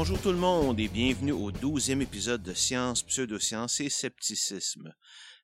[0.00, 4.94] Bonjour tout le monde et bienvenue au douzième épisode de Science, Pseudosciences et Scepticisme.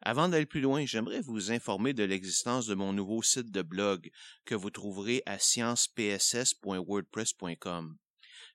[0.00, 4.12] Avant d'aller plus loin, j'aimerais vous informer de l'existence de mon nouveau site de blog
[4.44, 7.96] que vous trouverez à sciencepss.wordpress.com.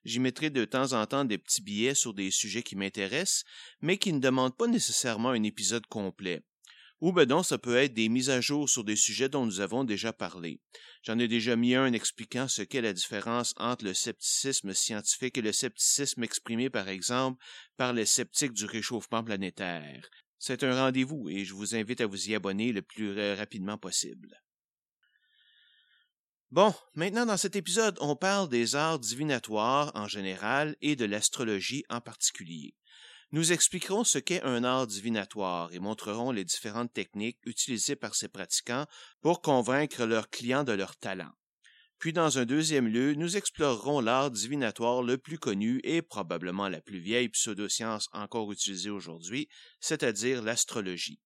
[0.06, 3.44] J'y mettrai de temps en temps des petits billets sur des sujets qui m'intéressent,
[3.82, 6.42] mais qui ne demandent pas nécessairement un épisode complet.
[7.00, 9.60] Ou ben donc, ça peut être des mises à jour sur des sujets dont nous
[9.60, 10.60] avons déjà parlé.
[11.02, 15.42] J'en ai déjà mis un expliquant ce qu'est la différence entre le scepticisme scientifique et
[15.42, 17.42] le scepticisme exprimé, par exemple,
[17.78, 20.06] par les sceptiques du réchauffement planétaire.
[20.38, 24.38] C'est un rendez-vous et je vous invite à vous y abonner le plus rapidement possible.
[26.50, 31.84] Bon, maintenant dans cet épisode, on parle des arts divinatoires en général et de l'astrologie
[31.88, 32.74] en particulier.
[33.32, 38.26] Nous expliquerons ce qu'est un art divinatoire et montrerons les différentes techniques utilisées par ces
[38.26, 38.86] pratiquants
[39.20, 41.30] pour convaincre leurs clients de leur talent.
[42.00, 46.80] Puis dans un deuxième lieu, nous explorerons l'art divinatoire le plus connu et probablement la
[46.80, 51.20] plus vieille pseudoscience encore utilisée aujourd'hui, c'est-à-dire l'astrologie.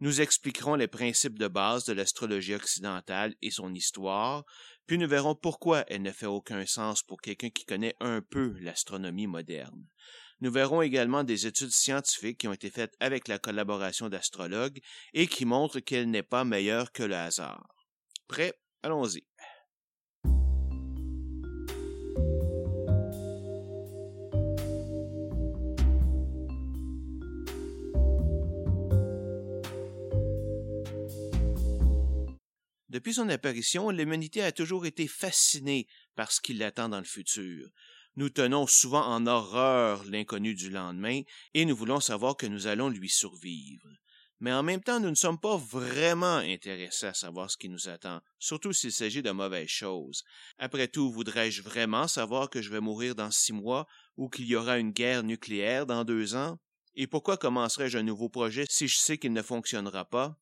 [0.00, 4.44] Nous expliquerons les principes de base de l'astrologie occidentale et son histoire,
[4.86, 8.54] puis nous verrons pourquoi elle ne fait aucun sens pour quelqu'un qui connaît un peu
[8.60, 9.86] l'astronomie moderne.
[10.40, 14.80] Nous verrons également des études scientifiques qui ont été faites avec la collaboration d'astrologues
[15.12, 17.74] et qui montrent qu'elle n'est pas meilleure que le hasard.
[18.28, 18.54] Prêt?
[18.82, 19.24] Allons-y.
[32.88, 37.70] Depuis son apparition, l'humanité a toujours été fascinée par ce qui l'attend dans le futur.
[38.18, 41.20] Nous tenons souvent en horreur l'inconnu du lendemain
[41.54, 43.86] et nous voulons savoir que nous allons lui survivre.
[44.40, 47.88] Mais en même temps, nous ne sommes pas vraiment intéressés à savoir ce qui nous
[47.88, 50.24] attend, surtout s'il s'agit de mauvaises choses.
[50.58, 53.86] Après tout, voudrais-je vraiment savoir que je vais mourir dans six mois
[54.16, 56.58] ou qu'il y aura une guerre nucléaire dans deux ans?
[56.96, 60.36] Et pourquoi commencerais-je un nouveau projet si je sais qu'il ne fonctionnera pas?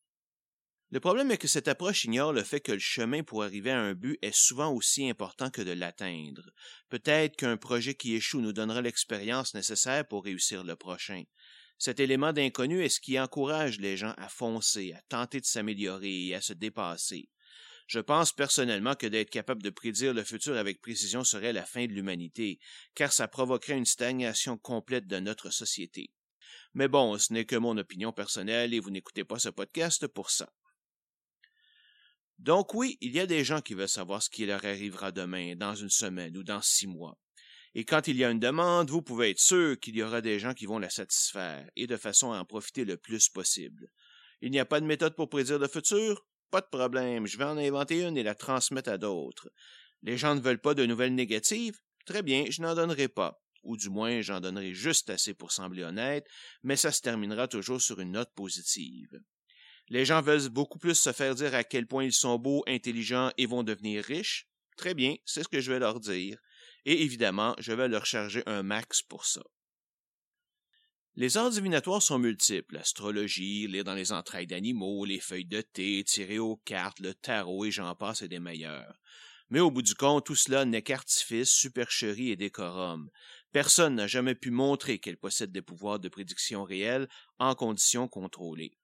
[0.92, 3.80] Le problème est que cette approche ignore le fait que le chemin pour arriver à
[3.80, 6.48] un but est souvent aussi important que de l'atteindre.
[6.88, 11.24] Peut-être qu'un projet qui échoue nous donnera l'expérience nécessaire pour réussir le prochain.
[11.76, 16.28] Cet élément d'inconnu est ce qui encourage les gens à foncer, à tenter de s'améliorer
[16.28, 17.30] et à se dépasser.
[17.88, 21.86] Je pense personnellement que d'être capable de prédire le futur avec précision serait la fin
[21.86, 22.60] de l'humanité,
[22.94, 26.10] car ça provoquerait une stagnation complète de notre société.
[26.74, 30.30] Mais bon, ce n'est que mon opinion personnelle et vous n'écoutez pas ce podcast pour
[30.30, 30.48] ça.
[32.38, 35.56] Donc oui, il y a des gens qui veulent savoir ce qui leur arrivera demain,
[35.56, 37.18] dans une semaine ou dans six mois.
[37.74, 40.38] Et quand il y a une demande, vous pouvez être sûr qu'il y aura des
[40.38, 43.88] gens qui vont la satisfaire, et de façon à en profiter le plus possible.
[44.40, 46.26] Il n'y a pas de méthode pour prédire le futur?
[46.50, 49.50] Pas de problème, je vais en inventer une et la transmettre à d'autres.
[50.02, 51.78] Les gens ne veulent pas de nouvelles négatives?
[52.04, 53.42] Très bien, je n'en donnerai pas.
[53.62, 56.26] Ou du moins, j'en donnerai juste assez pour sembler honnête,
[56.62, 59.20] mais ça se terminera toujours sur une note positive.
[59.88, 63.30] Les gens veulent beaucoup plus se faire dire à quel point ils sont beaux, intelligents
[63.38, 64.48] et vont devenir riches.
[64.76, 66.38] Très bien, c'est ce que je vais leur dire.
[66.84, 69.42] Et évidemment, je vais leur charger un max pour ça.
[71.14, 72.74] Les arts divinatoires sont multiples.
[72.74, 77.64] L'astrologie, lire dans les entrailles d'animaux, les feuilles de thé, tirer aux cartes, le tarot
[77.64, 79.00] et j'en passe et des meilleurs.
[79.48, 83.08] Mais au bout du compte, tout cela n'est qu'artifice, supercherie et décorum.
[83.52, 87.08] Personne n'a jamais pu montrer qu'elle possède des pouvoirs de prédiction réels
[87.38, 88.76] en conditions contrôlées.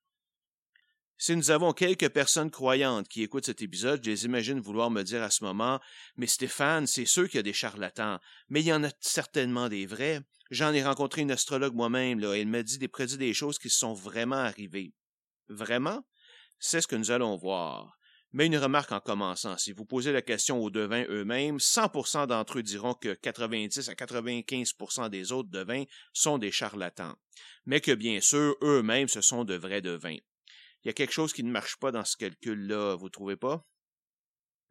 [1.25, 5.03] Si nous avons quelques personnes croyantes qui écoutent cet épisode, je les imagine vouloir me
[5.03, 5.79] dire à ce moment
[6.17, 8.19] Mais Stéphane, c'est sûr qu'il y a des charlatans,
[8.49, 10.19] mais il y en a certainement des vrais.
[10.51, 13.69] J'en ai rencontré une astrologue moi-même, et elle m'a dit des prédits des choses qui
[13.69, 14.91] sont vraiment arrivées.
[15.47, 16.03] Vraiment?
[16.59, 17.97] C'est ce que nous allons voir.
[18.33, 22.59] Mais une remarque en commençant, si vous posez la question aux devins eux-mêmes, 100% d'entre
[22.59, 27.15] eux diront que 90 à 95% des autres devins sont des charlatans,
[27.65, 30.17] mais que bien sûr, eux-mêmes, ce sont de vrais devins.
[30.83, 33.65] Il y a quelque chose qui ne marche pas dans ce calcul-là, vous trouvez pas?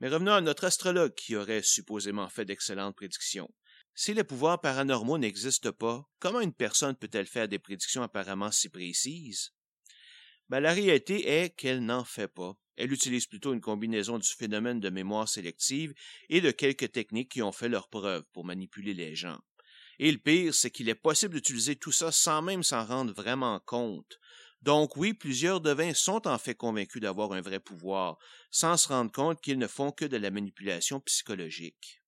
[0.01, 3.53] Mais revenons à notre astrologue qui aurait supposément fait d'excellentes prédictions.
[3.95, 8.69] Si les pouvoirs paranormaux n'existent pas, comment une personne peut-elle faire des prédictions apparemment si
[8.69, 9.53] précises?
[10.49, 12.59] Ben, la réalité est qu'elle n'en fait pas.
[12.77, 15.95] Elle utilise plutôt une combinaison du phénomène de mémoire sélective
[16.29, 19.39] et de quelques techniques qui ont fait leur preuve pour manipuler les gens.
[19.99, 23.61] Et le pire, c'est qu'il est possible d'utiliser tout ça sans même s'en rendre vraiment
[23.61, 24.19] compte.
[24.63, 28.17] Donc oui, plusieurs devins sont en fait convaincus d'avoir un vrai pouvoir,
[28.51, 32.01] sans se rendre compte qu'ils ne font que de la manipulation psychologique.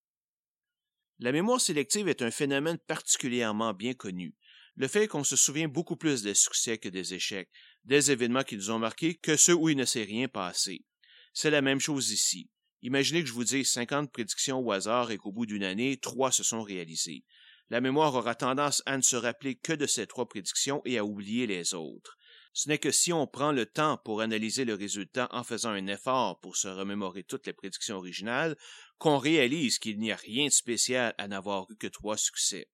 [1.19, 4.37] La mémoire sélective est un phénomène particulièrement bien connu.
[4.77, 7.51] Le fait qu'on se souvient beaucoup plus des succès que des échecs,
[7.85, 10.85] des événements qui nous ont marqués que ceux où il ne s'est rien passé.
[11.33, 12.51] C'est la même chose ici.
[12.83, 16.31] Imaginez que je vous dise 50 prédictions au hasard et qu'au bout d'une année, trois
[16.31, 17.25] se sont réalisées.
[17.71, 21.05] La mémoire aura tendance à ne se rappeler que de ces trois prédictions et à
[21.05, 22.19] oublier les autres.
[22.56, 25.89] Ce n'est que si on prend le temps pour analyser le résultat en faisant un
[25.89, 28.56] effort pour se remémorer toutes les prédictions originales
[28.99, 32.71] qu'on réalise qu'il n'y a rien de spécial à n'avoir eu que trois succès.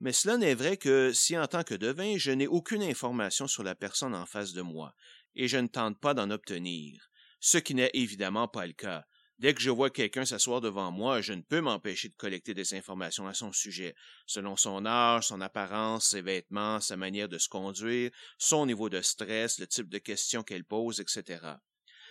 [0.00, 3.62] Mais cela n'est vrai que si en tant que devin je n'ai aucune information sur
[3.62, 4.94] la personne en face de moi,
[5.34, 9.06] et je ne tente pas d'en obtenir, ce qui n'est évidemment pas le cas,
[9.40, 12.74] Dès que je vois quelqu'un s'asseoir devant moi, je ne peux m'empêcher de collecter des
[12.74, 13.94] informations à son sujet,
[14.26, 19.00] selon son âge, son apparence, ses vêtements, sa manière de se conduire, son niveau de
[19.00, 21.54] stress, le type de questions qu'elle pose, etc.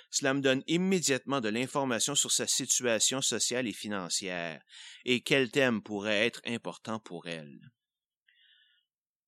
[0.10, 4.64] Cela me donne immédiatement de l'information sur sa situation sociale et financière,
[5.06, 7.60] et quel thème pourrait être important pour elle.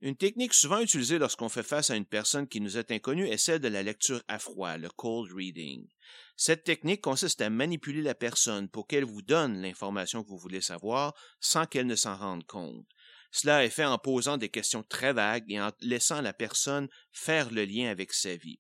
[0.03, 3.37] Une technique souvent utilisée lorsqu'on fait face à une personne qui nous est inconnue est
[3.37, 5.87] celle de la lecture à froid, le cold reading.
[6.35, 10.61] Cette technique consiste à manipuler la personne pour qu'elle vous donne l'information que vous voulez
[10.61, 12.87] savoir sans qu'elle ne s'en rende compte.
[13.31, 17.51] Cela est fait en posant des questions très vagues et en laissant la personne faire
[17.51, 18.59] le lien avec sa vie.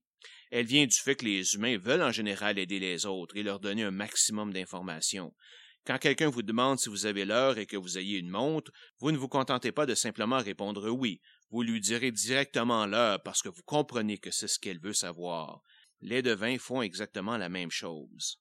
[0.51, 3.59] Elle vient du fait que les humains veulent en général aider les autres et leur
[3.59, 5.33] donner un maximum d'informations.
[5.85, 9.11] Quand quelqu'un vous demande si vous avez l'heure et que vous ayez une montre, vous
[9.11, 13.49] ne vous contentez pas de simplement répondre oui, vous lui direz directement l'heure parce que
[13.49, 15.61] vous comprenez que c'est ce qu'elle veut savoir.
[15.99, 18.39] Les devins font exactement la même chose.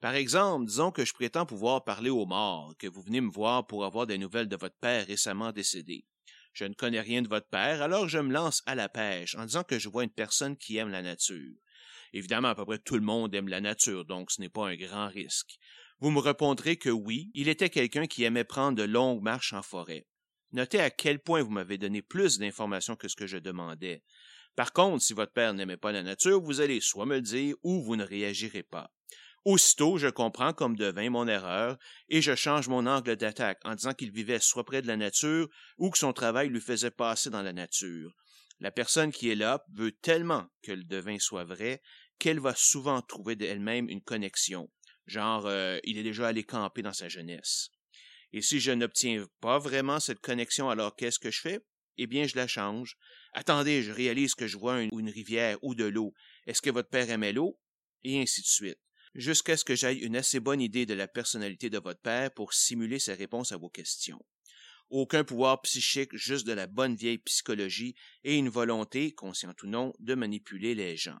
[0.00, 3.66] Par exemple, disons que je prétends pouvoir parler aux morts, que vous venez me voir
[3.66, 6.04] pour avoir des nouvelles de votre père récemment décédé.
[6.52, 9.46] Je ne connais rien de votre père, alors je me lance à la pêche en
[9.46, 11.54] disant que je vois une personne qui aime la nature.
[12.12, 14.76] Évidemment, à peu près tout le monde aime la nature, donc ce n'est pas un
[14.76, 15.56] grand risque.
[16.02, 19.62] Vous me répondrez que oui, il était quelqu'un qui aimait prendre de longues marches en
[19.62, 20.08] forêt.
[20.50, 24.02] Notez à quel point vous m'avez donné plus d'informations que ce que je demandais.
[24.56, 27.84] Par contre, si votre père n'aimait pas la nature, vous allez soit me dire ou
[27.84, 28.92] vous ne réagirez pas.
[29.44, 31.78] Aussitôt, je comprends comme devint mon erreur
[32.08, 35.48] et je change mon angle d'attaque en disant qu'il vivait soit près de la nature
[35.78, 38.12] ou que son travail lui faisait passer dans la nature.
[38.58, 41.80] La personne qui est là veut tellement que le devin soit vrai
[42.18, 44.68] qu'elle va souvent trouver d'elle-même une connexion.
[45.06, 47.70] Genre, euh, il est déjà allé camper dans sa jeunesse.
[48.32, 51.60] Et si je n'obtiens pas vraiment cette connexion, alors qu'est-ce que je fais?
[51.98, 52.96] Eh bien, je la change.
[53.34, 56.14] Attendez, je réalise que je vois une, rivière ou de l'eau.
[56.46, 57.60] Est-ce que votre père aimait l'eau?
[58.04, 58.78] Et ainsi de suite.
[59.14, 62.54] Jusqu'à ce que j'aille une assez bonne idée de la personnalité de votre père pour
[62.54, 64.24] simuler ses réponses à vos questions.
[64.88, 67.94] Aucun pouvoir psychique, juste de la bonne vieille psychologie
[68.24, 71.18] et une volonté, consciente ou non, de manipuler les gens.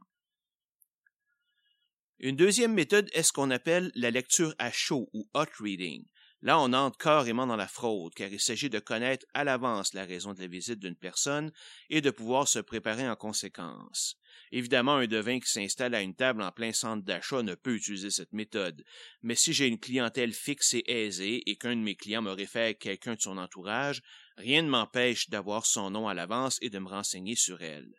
[2.24, 6.04] Une deuxième méthode est ce qu'on appelle la lecture à chaud ou hot reading.
[6.40, 10.04] Là, on entre carrément dans la fraude, car il s'agit de connaître à l'avance la
[10.04, 11.50] raison de la visite d'une personne
[11.90, 14.20] et de pouvoir se préparer en conséquence.
[14.52, 18.10] Évidemment, un devin qui s'installe à une table en plein centre d'achat ne peut utiliser
[18.10, 18.84] cette méthode,
[19.22, 22.78] mais si j'ai une clientèle fixe et aisée et qu'un de mes clients me réfère
[22.78, 24.00] quelqu'un de son entourage,
[24.36, 27.92] rien ne m'empêche d'avoir son nom à l'avance et de me renseigner sur elle.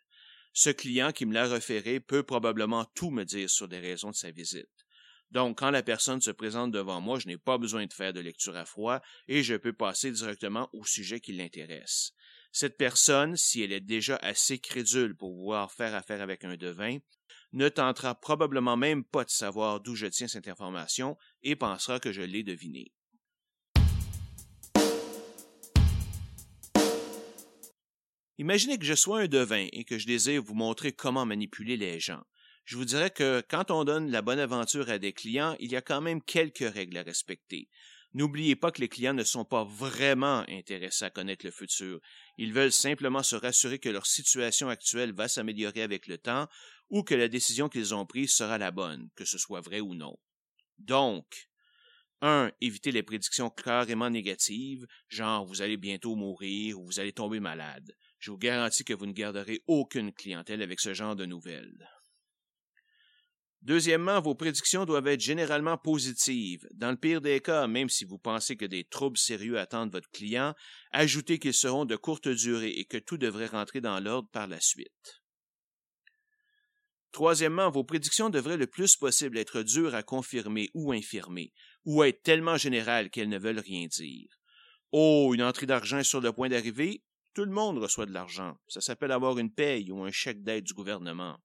[0.54, 4.16] Ce client qui me l'a référé peut probablement tout me dire sur les raisons de
[4.16, 4.70] sa visite.
[5.32, 8.20] Donc, quand la personne se présente devant moi, je n'ai pas besoin de faire de
[8.20, 12.12] lecture à froid et je peux passer directement au sujet qui l'intéresse.
[12.52, 17.00] Cette personne, si elle est déjà assez crédule pour pouvoir faire affaire avec un devin,
[17.52, 22.12] ne tentera probablement même pas de savoir d'où je tiens cette information et pensera que
[22.12, 22.94] je l'ai devinée.
[28.40, 32.00] Imaginez que je sois un devin et que je désire vous montrer comment manipuler les
[32.00, 32.24] gens.
[32.66, 35.76] Je vous dirais que quand on donne la bonne aventure à des clients, il y
[35.76, 37.70] a quand même quelques règles à respecter.
[38.14, 42.00] N'oubliez pas que les clients ne sont pas vraiment intéressés à connaître le futur.
[42.38, 46.48] Ils veulent simplement se rassurer que leur situation actuelle va s'améliorer avec le temps
[46.90, 49.94] ou que la décision qu'ils ont prise sera la bonne, que ce soit vrai ou
[49.94, 50.18] non.
[50.78, 51.50] Donc,
[52.22, 52.52] 1.
[52.62, 57.94] Évitez les prédictions carrément négatives, genre vous allez bientôt mourir ou vous allez tomber malade.
[58.24, 61.90] Je vous garantis que vous ne garderez aucune clientèle avec ce genre de nouvelles.
[63.62, 66.66] Deuxièmement, vos prédictions doivent être généralement positives.
[66.74, 70.10] Dans le pire des cas, même si vous pensez que des troubles sérieux attendent votre
[70.10, 70.56] client,
[70.94, 74.62] ajoutez qu'ils seront de courte durée et que tout devrait rentrer dans l'ordre par la
[74.62, 75.22] suite.
[77.12, 81.52] Troisièmement, vos prédictions devraient le plus possible être dures à confirmer ou infirmer,
[81.84, 84.30] ou être tellement générales qu'elles ne veulent rien dire.
[84.94, 87.04] Oh, une entrée d'argent sur le point d'arriver,
[87.34, 88.58] tout le monde reçoit de l'argent.
[88.68, 91.38] Ça s'appelle avoir une paye ou un chèque d'aide du gouvernement.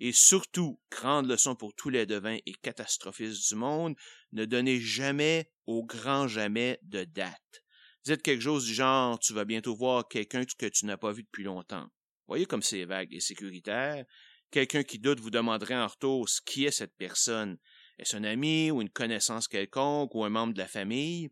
[0.00, 3.96] Et surtout, grande leçon pour tous les devins et catastrophistes du monde,
[4.32, 7.64] ne donnez jamais au grand jamais de date.
[8.04, 11.22] Dites quelque chose du genre tu vas bientôt voir quelqu'un que tu n'as pas vu
[11.22, 11.88] depuis longtemps.
[12.26, 14.04] Voyez comme c'est vague et sécuritaire.
[14.50, 17.58] Quelqu'un qui doute vous demanderait en retour qui est cette personne.
[17.98, 21.30] Est-ce un ami ou une connaissance quelconque ou un membre de la famille?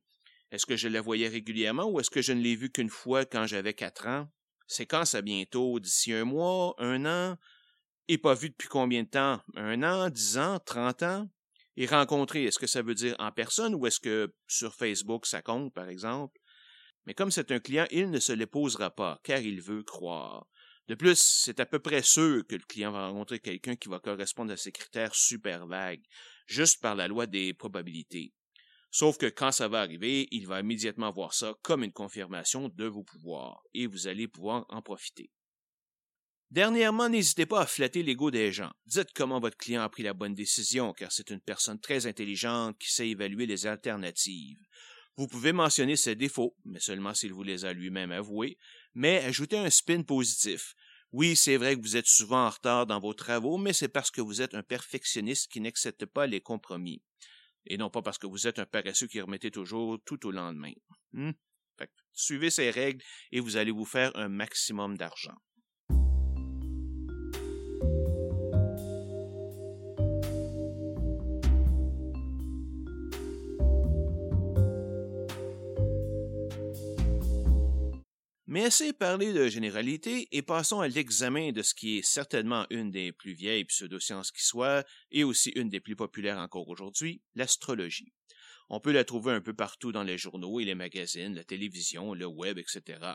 [0.52, 3.24] Est-ce que je la voyais régulièrement ou est-ce que je ne l'ai vue qu'une fois
[3.24, 4.28] quand j'avais quatre ans?
[4.66, 5.80] C'est quand ça bientôt?
[5.80, 7.38] D'ici un mois, un an?
[8.06, 9.40] Et pas vu depuis combien de temps?
[9.56, 11.26] Un an, dix ans, trente ans?
[11.78, 15.40] Et rencontrer, est-ce que ça veut dire en personne ou est-ce que sur Facebook ça
[15.40, 16.38] compte, par exemple?
[17.06, 20.46] Mais comme c'est un client, il ne se les posera pas, car il veut croire.
[20.86, 24.00] De plus, c'est à peu près sûr que le client va rencontrer quelqu'un qui va
[24.00, 26.04] correspondre à ces critères super vagues,
[26.46, 28.34] juste par la loi des probabilités.
[28.94, 32.84] Sauf que quand ça va arriver, il va immédiatement voir ça comme une confirmation de
[32.84, 35.30] vos pouvoirs, et vous allez pouvoir en profiter.
[36.50, 38.70] Dernièrement, n'hésitez pas à flatter l'ego des gens.
[38.84, 42.76] Dites comment votre client a pris la bonne décision, car c'est une personne très intelligente
[42.78, 44.58] qui sait évaluer les alternatives.
[45.16, 48.58] Vous pouvez mentionner ses défauts, mais seulement s'il vous les a lui-même avoués,
[48.92, 50.74] mais ajoutez un spin positif.
[51.12, 54.10] Oui, c'est vrai que vous êtes souvent en retard dans vos travaux, mais c'est parce
[54.10, 57.02] que vous êtes un perfectionniste qui n'accepte pas les compromis.
[57.66, 60.72] Et non pas parce que vous êtes un paresseux qui remettez toujours tout au lendemain.
[61.12, 61.32] Hmm?
[62.12, 63.02] suivez ces règles
[63.32, 65.34] et vous allez vous faire un maximum d'argent.
[78.52, 82.90] Mais assez parlé de généralité et passons à l'examen de ce qui est certainement une
[82.90, 88.12] des plus vieilles pseudosciences qui soit, et aussi une des plus populaires encore aujourd'hui, l'astrologie.
[88.68, 92.12] On peut la trouver un peu partout dans les journaux et les magazines, la télévision,
[92.12, 93.14] le web, etc.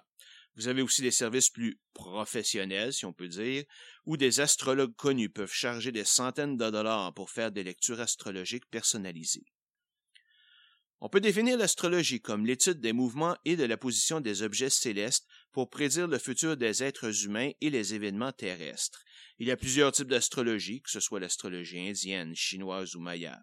[0.56, 3.64] Vous avez aussi des services plus professionnels, si on peut dire,
[4.08, 8.68] où des astrologues connus peuvent charger des centaines de dollars pour faire des lectures astrologiques
[8.72, 9.46] personnalisées.
[11.00, 15.28] On peut définir l'astrologie comme l'étude des mouvements et de la position des objets célestes
[15.52, 19.04] pour prédire le futur des êtres humains et les événements terrestres.
[19.38, 23.40] Il y a plusieurs types d'astrologie, que ce soit l'astrologie indienne, chinoise ou maya.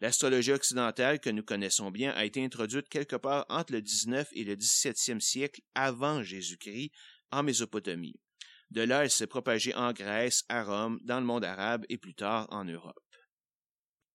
[0.00, 4.44] L'astrologie occidentale que nous connaissons bien a été introduite quelque part entre le 19 et
[4.44, 6.92] le 17e siècle avant Jésus-Christ
[7.30, 8.20] en Mésopotamie.
[8.70, 12.14] De là, elle s'est propagée en Grèce, à Rome, dans le monde arabe et plus
[12.14, 13.09] tard en Europe.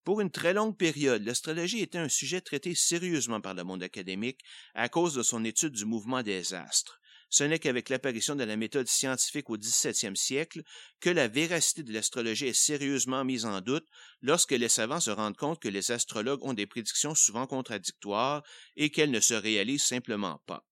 [0.05, 4.41] Pour une très longue période, l'astrologie était un sujet traité sérieusement par le monde académique
[4.75, 7.01] à cause de son étude du mouvement des astres.
[7.31, 10.61] Ce n'est qu'avec l'apparition de la méthode scientifique au XVIIe siècle
[10.99, 13.87] que la véracité de l'astrologie est sérieusement mise en doute
[14.21, 18.43] lorsque les savants se rendent compte que les astrologues ont des prédictions souvent contradictoires
[18.75, 20.67] et qu'elles ne se réalisent simplement pas.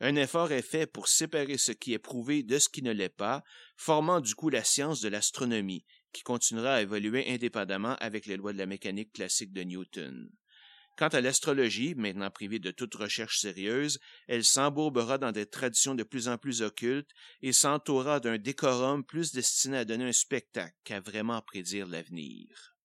[0.00, 3.08] Un effort est fait pour séparer ce qui est prouvé de ce qui ne l'est
[3.08, 3.42] pas,
[3.74, 8.54] formant du coup la science de l'astronomie, qui continuera à évoluer indépendamment avec les lois
[8.54, 10.30] de la mécanique classique de Newton.
[10.96, 16.04] Quant à l'astrologie, maintenant privée de toute recherche sérieuse, elle s'embourbera dans des traditions de
[16.04, 17.10] plus en plus occultes
[17.42, 22.75] et s'entourera d'un décorum plus destiné à donner un spectacle qu'à vraiment prédire l'avenir.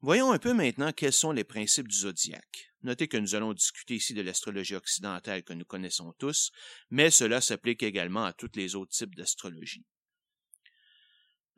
[0.00, 2.70] Voyons un peu maintenant quels sont les principes du zodiaque.
[2.82, 6.52] Notez que nous allons discuter ici de l'astrologie occidentale que nous connaissons tous,
[6.90, 9.84] mais cela s'applique également à tous les autres types d'astrologie.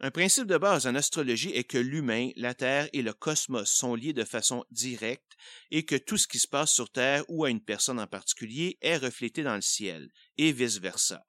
[0.03, 3.95] Un principe de base en astrologie est que l'humain, la Terre et le cosmos sont
[3.95, 5.37] liés de façon directe
[5.71, 8.79] et que tout ce qui se passe sur Terre ou à une personne en particulier
[8.81, 11.27] est reflété dans le ciel, et vice-versa.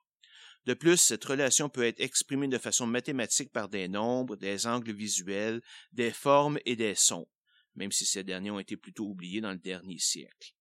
[0.65, 4.93] De plus, cette relation peut être exprimée de façon mathématique par des nombres, des angles
[4.93, 7.27] visuels, des formes et des sons
[7.75, 10.53] même si ces derniers ont été plutôt oubliés dans le dernier siècle.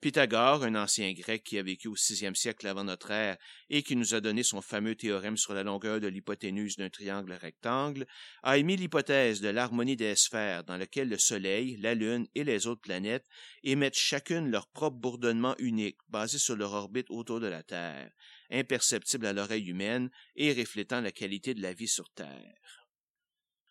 [0.00, 3.36] Pythagore, un ancien grec qui a vécu au sixième siècle avant notre ère
[3.68, 7.34] et qui nous a donné son fameux théorème sur la longueur de l'hypoténuse d'un triangle
[7.34, 8.06] rectangle,
[8.42, 12.66] a émis l'hypothèse de l'harmonie des sphères dans laquelle le Soleil, la Lune et les
[12.66, 13.26] autres planètes
[13.62, 18.10] émettent chacune leur propre bourdonnement unique basé sur leur orbite autour de la Terre,
[18.50, 22.80] imperceptible à l'oreille humaine et reflétant la qualité de la vie sur Terre.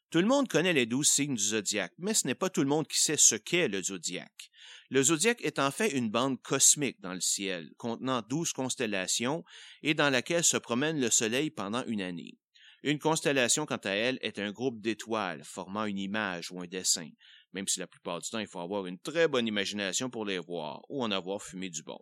[0.10, 2.68] Tout le monde connaît les douze signes du zodiaque, mais ce n'est pas tout le
[2.68, 4.50] monde qui sait ce qu'est le zodiaque.
[4.90, 9.44] Le zodiaque est en fait une bande cosmique dans le ciel, contenant douze constellations
[9.84, 12.40] et dans laquelle se promène le Soleil pendant une année.
[12.82, 17.10] Une constellation, quant à elle, est un groupe d'étoiles formant une image ou un dessin,
[17.54, 20.40] même si la plupart du temps il faut avoir une très bonne imagination pour les
[20.40, 22.00] voir ou en avoir fumé du bon.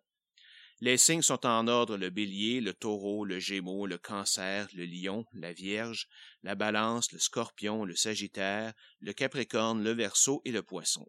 [0.79, 5.25] Les signes sont en ordre le bélier, le taureau, le gémeau, le cancer, le lion,
[5.33, 6.07] la vierge,
[6.43, 11.07] la balance, le scorpion, le sagittaire, le capricorne, le verseau et le poisson.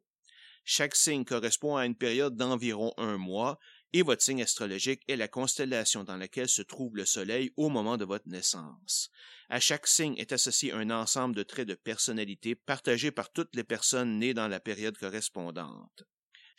[0.65, 3.59] Chaque signe correspond à une période d'environ un mois,
[3.93, 7.99] et votre signe astrologique est la constellation dans laquelle se trouve le Soleil au moment
[7.99, 9.11] de votre naissance.
[9.51, 13.65] À chaque signe est associé un ensemble de traits de personnalité partagés par toutes les
[13.65, 16.05] personnes nées dans la période correspondante.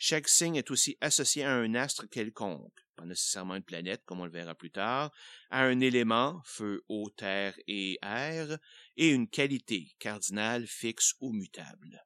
[0.02, 4.24] Chaque signe est aussi associé à un astre quelconque, pas nécessairement une planète comme on
[4.24, 5.12] le verra plus tard,
[5.50, 8.58] à un élément, feu, eau, terre et air,
[8.96, 12.02] et une qualité, cardinale, fixe ou mutable.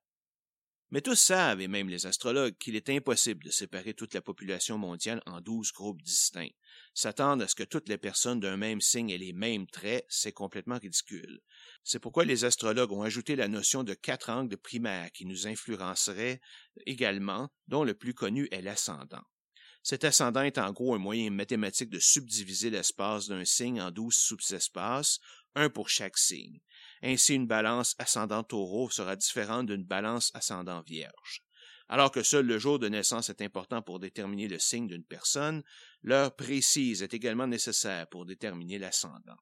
[0.90, 4.76] Mais tous savent, et même les astrologues, qu'il est impossible de séparer toute la population
[4.76, 6.54] mondiale en douze groupes distincts.
[6.94, 10.32] S'attendre à ce que toutes les personnes d'un même signe aient les mêmes traits, c'est
[10.32, 11.40] complètement ridicule.
[11.84, 16.40] C'est pourquoi les astrologues ont ajouté la notion de quatre angles primaires qui nous influenceraient
[16.86, 19.22] également, dont le plus connu est l'ascendant.
[19.82, 24.16] Cet ascendant est en gros un moyen mathématique de subdiviser l'espace d'un signe en douze
[24.16, 25.20] sous-espaces,
[25.54, 26.62] un pour chaque signe.
[27.02, 31.44] Ainsi, une balance ascendant taureau sera différente d'une balance ascendant vierge.
[31.88, 35.62] Alors que seul le jour de naissance est important pour déterminer le signe d'une personne,
[36.02, 39.36] l'heure précise est également nécessaire pour déterminer l'ascendant.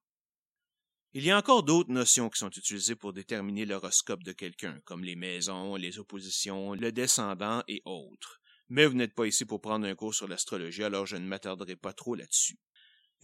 [1.14, 5.04] Il y a encore d'autres notions qui sont utilisées pour déterminer l'horoscope de quelqu'un, comme
[5.04, 8.40] les maisons, les oppositions, le descendant et autres.
[8.70, 11.76] Mais vous n'êtes pas ici pour prendre un cours sur l'astrologie, alors je ne m'attarderai
[11.76, 12.56] pas trop là-dessus.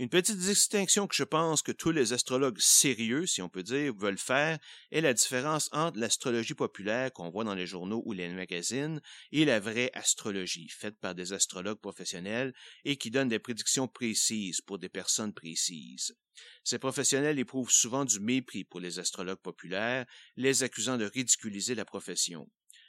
[0.01, 3.93] Une petite distinction que je pense que tous les astrologues sérieux, si on peut dire,
[3.97, 4.61] veulent faire
[4.93, 9.01] est la différence entre l'astrologie populaire qu'on voit dans les journaux ou les magazines
[9.33, 14.61] et la vraie astrologie, faite par des astrologues professionnels et qui donne des prédictions précises
[14.61, 16.17] pour des personnes précises.
[16.63, 21.85] Ces professionnels éprouvent souvent du mépris pour les astrologues populaires, les accusant de ridiculiser la
[21.85, 22.49] profession.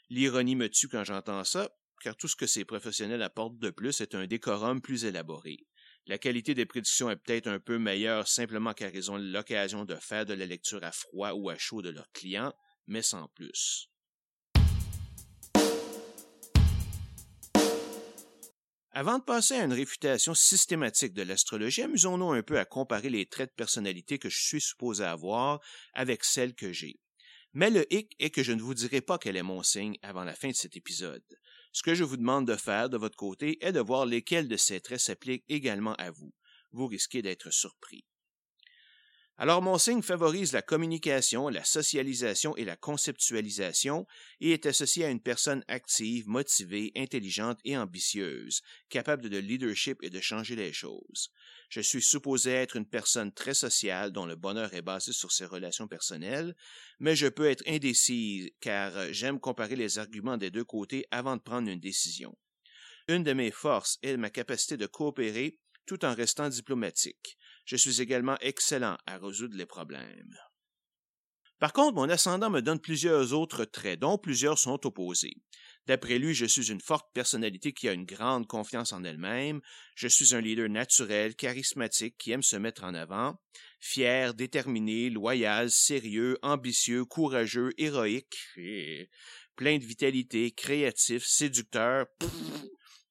[0.09, 1.71] L'ironie me tue quand j'entends ça,
[2.03, 5.65] car tout ce que ces professionnels apportent de plus est un décorum plus élaboré.
[6.07, 9.95] La qualité des prédictions est peut-être un peu meilleure simplement car ils ont l'occasion de
[9.95, 12.53] faire de la lecture à froid ou à chaud de leurs clients,
[12.87, 13.89] mais sans plus.
[18.91, 23.27] Avant de passer à une réfutation systématique de l'astrologie, amusons-nous un peu à comparer les
[23.27, 25.61] traits de personnalité que je suis supposé avoir
[25.93, 26.99] avec celles que j'ai.
[27.53, 30.23] Mais le hic est que je ne vous dirai pas quel est mon signe avant
[30.23, 31.23] la fin de cet épisode.
[31.71, 34.57] Ce que je vous demande de faire de votre côté est de voir lesquels de
[34.57, 36.33] ces traits s'appliquent également à vous.
[36.71, 38.05] Vous risquez d'être surpris.
[39.41, 44.05] Alors mon signe favorise la communication, la socialisation et la conceptualisation
[44.41, 50.09] et est associé à une personne active, motivée, intelligente et ambitieuse, capable de leadership et
[50.09, 51.31] de changer les choses.
[51.69, 55.45] Je suis supposé être une personne très sociale dont le bonheur est basé sur ses
[55.45, 56.53] relations personnelles,
[56.99, 61.41] mais je peux être indécise car j'aime comparer les arguments des deux côtés avant de
[61.41, 62.37] prendre une décision.
[63.07, 67.38] Une de mes forces est ma capacité de coopérer tout en restant diplomatique.
[67.69, 70.35] Je suis également excellent à résoudre les problèmes.
[71.59, 75.35] Par contre, mon ascendant me donne plusieurs autres traits, dont plusieurs sont opposés.
[75.85, 79.61] D'après lui, je suis une forte personnalité qui a une grande confiance en elle-même,
[79.93, 83.39] je suis un leader naturel, charismatique, qui aime se mettre en avant,
[83.79, 88.35] fier, déterminé, loyal, sérieux, ambitieux, courageux, héroïque,
[89.55, 92.07] plein de vitalité, créatif, séducteur,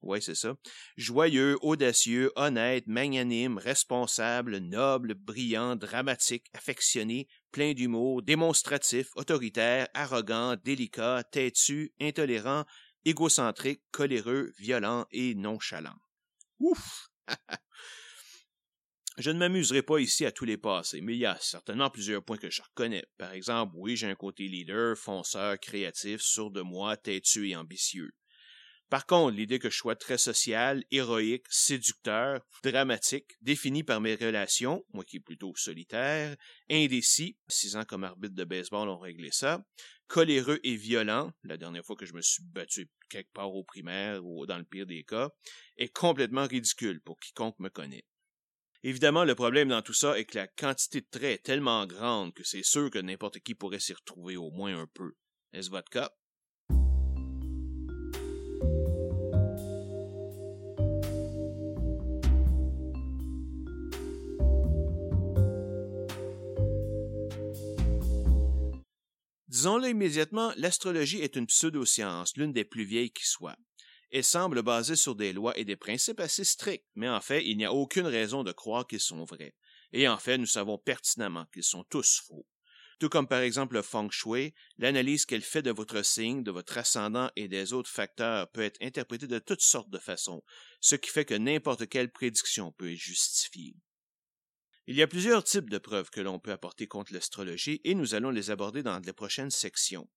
[0.02, 0.56] oui, c'est ça.
[0.96, 11.24] Joyeux, audacieux, honnête, magnanime, responsable, noble, brillant, dramatique, affectionné, plein d'humour, démonstratif, autoritaire, arrogant, délicat,
[11.24, 12.64] têtu, intolérant,
[13.04, 15.96] égocentrique, coléreux, violent et nonchalant.
[16.61, 17.08] Ouf!
[19.18, 22.22] Je ne m'amuserai pas ici à tous les passer, mais il y a certainement plusieurs
[22.22, 23.04] points que je reconnais.
[23.18, 28.12] Par exemple, oui, j'ai un côté leader, fonceur, créatif, sourd de moi, têtu et ambitieux.
[28.90, 34.83] Par contre, l'idée que je sois très social, héroïque, séducteur, dramatique, défini par mes relations,
[34.94, 36.37] moi qui est plutôt solitaire,
[36.70, 39.62] indécis, six ans comme arbitre de baseball ont réglé ça,
[40.07, 44.24] coléreux et violent, la dernière fois que je me suis battu quelque part au primaire
[44.24, 45.29] ou dans le pire des cas,
[45.77, 48.07] est complètement ridicule pour quiconque me connaît.
[48.83, 52.33] Évidemment, le problème dans tout ça est que la quantité de traits est tellement grande
[52.33, 55.12] que c'est sûr que n'importe qui pourrait s'y retrouver au moins un peu.
[55.53, 56.11] Est-ce votre cas?
[69.59, 73.57] Disons-le immédiatement, l'astrologie est une pseudo-science, l'une des plus vieilles qui soit.
[74.12, 77.57] Elle semble basée sur des lois et des principes assez stricts, mais en fait, il
[77.57, 79.57] n'y a aucune raison de croire qu'ils sont vrais.
[79.92, 82.47] Et en fait, nous savons pertinemment qu'ils sont tous faux.
[83.01, 86.79] Tout comme par exemple le feng shui, l'analyse qu'elle fait de votre signe, de votre
[86.79, 90.44] ascendant et des autres facteurs peut être interprétée de toutes sortes de façons,
[90.81, 93.75] ce qui fait que n'importe quelle prédiction peut être justifiée.
[94.90, 98.14] Il y a plusieurs types de preuves que l'on peut apporter contre l'astrologie et nous
[98.14, 100.09] allons les aborder dans les prochaines sections.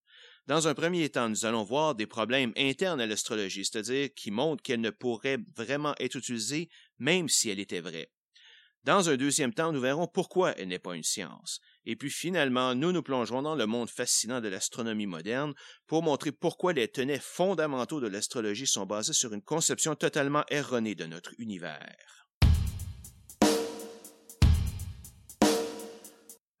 [0.46, 4.62] Dans un premier temps, nous allons voir des problèmes internes à l'astrologie, c'est-à-dire qui montrent
[4.62, 8.10] qu'elle ne pourrait vraiment être utilisée même si elle était vraie.
[8.82, 11.60] Dans un deuxième temps, nous verrons pourquoi elle n'est pas une science.
[11.84, 15.52] Et puis finalement, nous nous plongerons dans le monde fascinant de l'astronomie moderne
[15.86, 20.94] pour montrer pourquoi les tenets fondamentaux de l'astrologie sont basés sur une conception totalement erronée
[20.94, 22.21] de notre univers.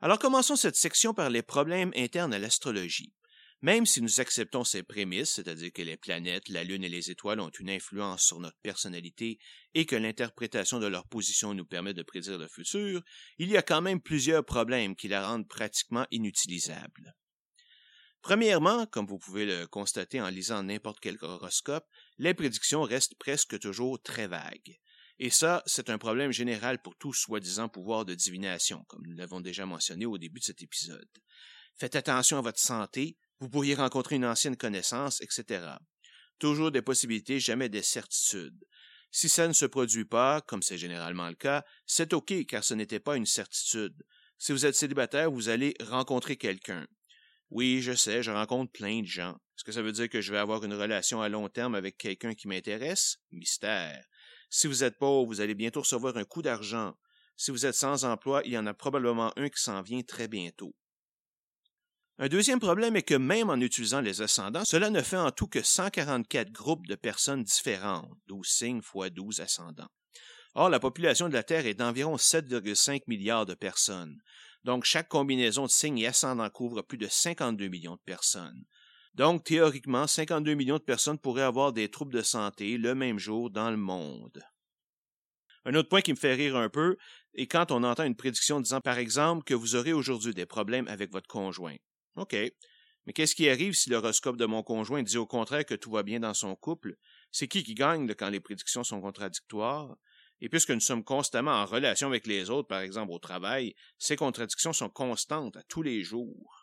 [0.04, 3.12] Alors commençons cette section par les problèmes internes à l'astrologie.
[3.60, 7.38] Même si nous acceptons ces prémices, c'est-à-dire que les planètes, la Lune et les étoiles
[7.38, 9.38] ont une influence sur notre personnalité
[9.74, 13.00] et que l'interprétation de leur position nous permet de prédire le futur,
[13.38, 17.14] il y a quand même plusieurs problèmes qui la rendent pratiquement inutilisable.
[18.22, 21.86] Premièrement, comme vous pouvez le constater en lisant n'importe quel horoscope,
[22.18, 24.80] les prédictions restent presque toujours très vagues.
[25.24, 29.40] Et ça, c'est un problème général pour tout soi-disant pouvoir de divination, comme nous l'avons
[29.40, 31.08] déjà mentionné au début de cet épisode.
[31.76, 35.76] Faites attention à votre santé, vous pourriez rencontrer une ancienne connaissance, etc.
[36.40, 38.64] Toujours des possibilités, jamais des certitudes.
[39.12, 42.74] Si ça ne se produit pas, comme c'est généralement le cas, c'est OK, car ce
[42.74, 43.94] n'était pas une certitude.
[44.38, 46.84] Si vous êtes célibataire, vous allez rencontrer quelqu'un.
[47.48, 49.36] Oui, je sais, je rencontre plein de gens.
[49.56, 51.96] Est-ce que ça veut dire que je vais avoir une relation à long terme avec
[51.96, 53.18] quelqu'un qui m'intéresse?
[53.30, 54.04] Mystère.
[54.54, 56.94] Si vous êtes pauvre, vous allez bientôt recevoir un coup d'argent.
[57.38, 60.28] Si vous êtes sans emploi, il y en a probablement un qui s'en vient très
[60.28, 60.74] bientôt.
[62.18, 65.46] Un deuxième problème est que même en utilisant les ascendants, cela ne fait en tout
[65.46, 69.88] que 144 groupes de personnes différentes, 12 signes fois 12 ascendants.
[70.54, 74.18] Or, la population de la Terre est d'environ 7,5 milliards de personnes.
[74.64, 78.66] Donc, chaque combinaison de signes et ascendants couvre plus de 52 millions de personnes.
[79.14, 83.50] Donc, théoriquement, 52 millions de personnes pourraient avoir des troubles de santé le même jour
[83.50, 84.42] dans le monde.
[85.64, 86.96] Un autre point qui me fait rire un peu
[87.34, 90.88] est quand on entend une prédiction disant, par exemple, que vous aurez aujourd'hui des problèmes
[90.88, 91.76] avec votre conjoint.
[92.16, 92.34] OK.
[93.04, 96.02] Mais qu'est-ce qui arrive si l'horoscope de mon conjoint dit au contraire que tout va
[96.02, 96.96] bien dans son couple?
[97.30, 99.96] C'est qui qui gagne quand les prédictions sont contradictoires?
[100.40, 104.16] Et puisque nous sommes constamment en relation avec les autres, par exemple au travail, ces
[104.16, 106.61] contradictions sont constantes à tous les jours.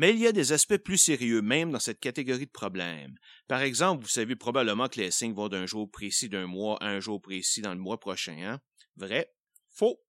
[0.00, 3.18] Mais il y a des aspects plus sérieux même dans cette catégorie de problèmes.
[3.48, 6.86] Par exemple, vous savez probablement que les signes vont d'un jour précis d'un mois à
[6.86, 8.38] un jour précis dans le mois prochain.
[8.44, 8.60] Hein?
[8.94, 9.34] Vrai?
[9.74, 10.00] Faux?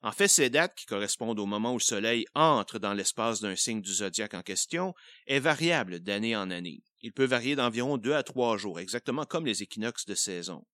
[0.00, 3.56] En fait, ces dates, qui correspondent au moment où le Soleil entre dans l'espace d'un
[3.56, 4.94] signe du zodiaque en question,
[5.26, 6.82] est variable d'année en année.
[7.02, 10.64] Il peut varier d'environ deux à trois jours, exactement comme les équinoxes de saison.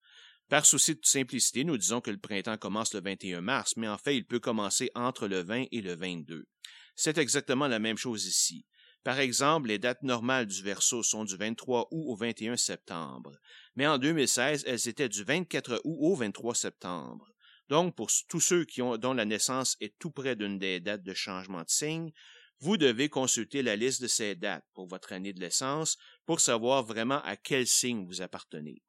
[0.48, 3.98] Par souci de simplicité, nous disons que le printemps commence le 21 mars, mais en
[3.98, 6.46] fait, il peut commencer entre le 20 et le 22.
[6.94, 8.66] C'est exactement la même chose ici.
[9.04, 13.36] Par exemple, les dates normales du Verseau sont du 23 août au 21 septembre,
[13.74, 17.32] mais en 2016, elles étaient du 24 août au 23 septembre.
[17.68, 21.02] Donc, pour tous ceux qui ont, dont la naissance est tout près d'une des dates
[21.02, 22.12] de changement de signe,
[22.60, 26.84] vous devez consulter la liste de ces dates pour votre année de naissance pour savoir
[26.84, 28.82] vraiment à quel signe vous appartenez.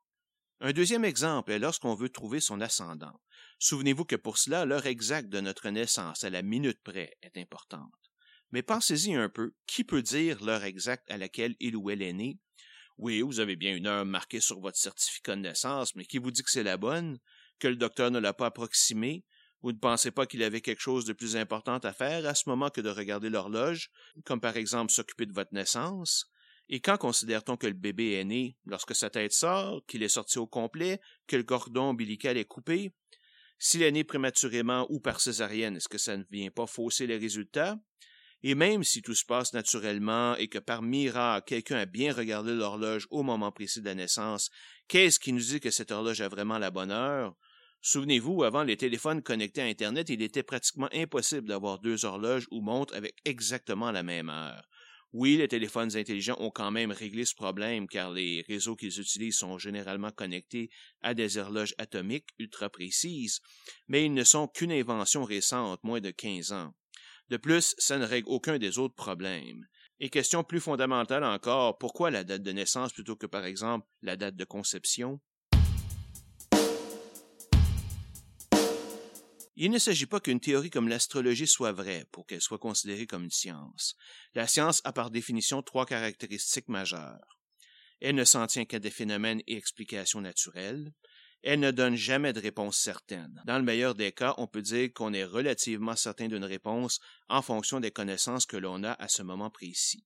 [0.60, 3.20] Un deuxième exemple est lorsqu'on veut trouver son ascendant.
[3.64, 7.94] Souvenez-vous que pour cela, l'heure exacte de notre naissance, à la minute près, est importante.
[8.52, 12.12] Mais pensez-y un peu, qui peut dire l'heure exacte à laquelle il ou elle est
[12.12, 12.40] né?
[12.98, 16.30] Oui, vous avez bien une heure marquée sur votre certificat de naissance, mais qui vous
[16.30, 17.20] dit que c'est la bonne,
[17.58, 19.24] que le docteur ne l'a pas approximée,
[19.62, 22.50] vous ne pensez pas qu'il avait quelque chose de plus important à faire à ce
[22.50, 23.92] moment que de regarder l'horloge,
[24.26, 26.30] comme par exemple s'occuper de votre naissance?
[26.68, 28.58] Et quand considère-t-on que le bébé est né?
[28.66, 32.94] Lorsque sa tête sort, qu'il est sorti au complet, que le cordon ombilical est coupé?
[33.60, 37.18] S'il est né prématurément ou par césarienne, est-ce que ça ne vient pas fausser les
[37.18, 37.78] résultats?
[38.46, 42.54] Et même si tout se passe naturellement et que par miracle quelqu'un a bien regardé
[42.54, 44.50] l'horloge au moment précis de la naissance,
[44.90, 47.36] qu'est-ce qui nous dit que cette horloge a vraiment la bonne heure?
[47.82, 52.62] Souvenez-vous, avant les téléphones connectés à Internet, il était pratiquement impossible d'avoir deux horloges ou
[52.62, 54.68] montres avec exactement la même heure.
[55.14, 59.38] Oui, les téléphones intelligents ont quand même réglé ce problème car les réseaux qu'ils utilisent
[59.38, 60.72] sont généralement connectés
[61.02, 63.40] à des horloges atomiques ultra précises,
[63.88, 66.74] mais ils ne sont qu'une invention récente, moins de 15 ans.
[67.30, 69.68] De plus, ça ne règle aucun des autres problèmes.
[70.00, 74.18] Et question plus fondamentale encore, pourquoi la date de naissance plutôt que par exemple la
[74.18, 75.22] date de conception?
[79.56, 83.26] Il ne s'agit pas qu'une théorie comme l'astrologie soit vraie pour qu'elle soit considérée comme
[83.26, 83.96] une science.
[84.34, 87.38] La science a par définition trois caractéristiques majeures.
[88.02, 90.92] Elle ne s'en tient qu'à des phénomènes et explications naturelles.
[91.44, 93.42] Elle ne donne jamais de réponse certaine.
[93.46, 97.42] Dans le meilleur des cas, on peut dire qu'on est relativement certain d'une réponse en
[97.42, 100.06] fonction des connaissances que l'on a à ce moment précis.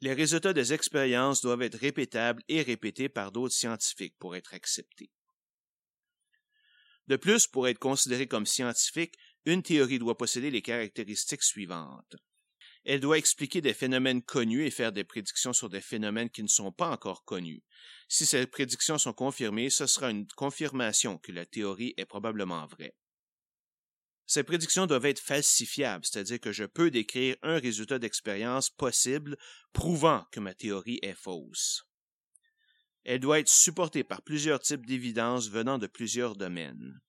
[0.00, 5.12] Les résultats des expériences doivent être répétables et répétés par d'autres scientifiques pour être acceptés.
[7.08, 12.16] De plus, pour être considérée comme scientifique, une théorie doit posséder les caractéristiques suivantes.
[12.84, 16.48] Elle doit expliquer des phénomènes connus et faire des prédictions sur des phénomènes qui ne
[16.48, 17.62] sont pas encore connus.
[18.08, 22.94] Si ces prédictions sont confirmées, ce sera une confirmation que la théorie est probablement vraie.
[24.26, 29.36] Ces prédictions doivent être falsifiables, c'est-à-dire que je peux décrire un résultat d'expérience possible
[29.72, 31.84] prouvant que ma théorie est fausse.
[33.04, 37.00] Elle doit être supportée par plusieurs types d'évidences venant de plusieurs domaines.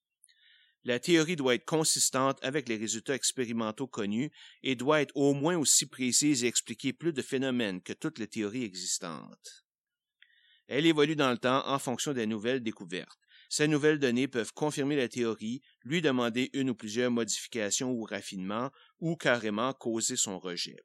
[0.84, 4.30] La théorie doit être consistante avec les résultats expérimentaux connus
[4.62, 8.28] et doit être au moins aussi précise et expliquer plus de phénomènes que toutes les
[8.28, 9.64] théories existantes.
[10.66, 13.18] Elle évolue dans le temps en fonction des nouvelles découvertes.
[13.48, 18.70] Ces nouvelles données peuvent confirmer la théorie, lui demander une ou plusieurs modifications ou raffinements,
[18.98, 20.76] ou carrément causer son rejet.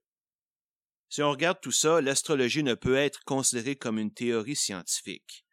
[1.10, 5.43] Si on regarde tout ça, l'astrologie ne peut être considérée comme une théorie scientifique.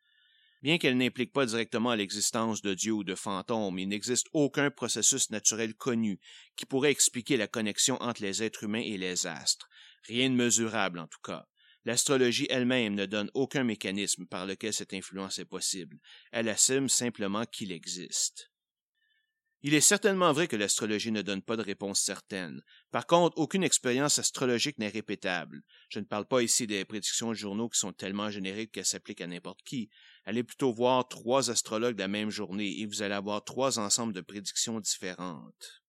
[0.63, 5.31] Bien qu'elle n'implique pas directement l'existence de Dieu ou de fantômes, il n'existe aucun processus
[5.31, 6.19] naturel connu
[6.57, 9.69] qui pourrait expliquer la connexion entre les êtres humains et les astres.
[10.05, 11.47] Rien de mesurable en tout cas.
[11.85, 15.99] L'astrologie elle-même ne donne aucun mécanisme par lequel cette influence est possible.
[16.33, 18.51] Elle assume simplement qu'il existe.
[19.67, 22.63] Il est certainement vrai que l'astrologie ne donne pas de réponse certaine.
[22.93, 25.63] Par contre, aucune expérience astrologique n'est répétable.
[25.89, 29.23] Je ne parle pas ici des prédictions de journaux qui sont tellement génériques qu'elles s'appliquent
[29.23, 29.91] à n'importe qui.
[30.25, 34.21] Allez plutôt voir trois astrologues la même journée et vous allez avoir trois ensembles de
[34.21, 35.83] prédictions différentes.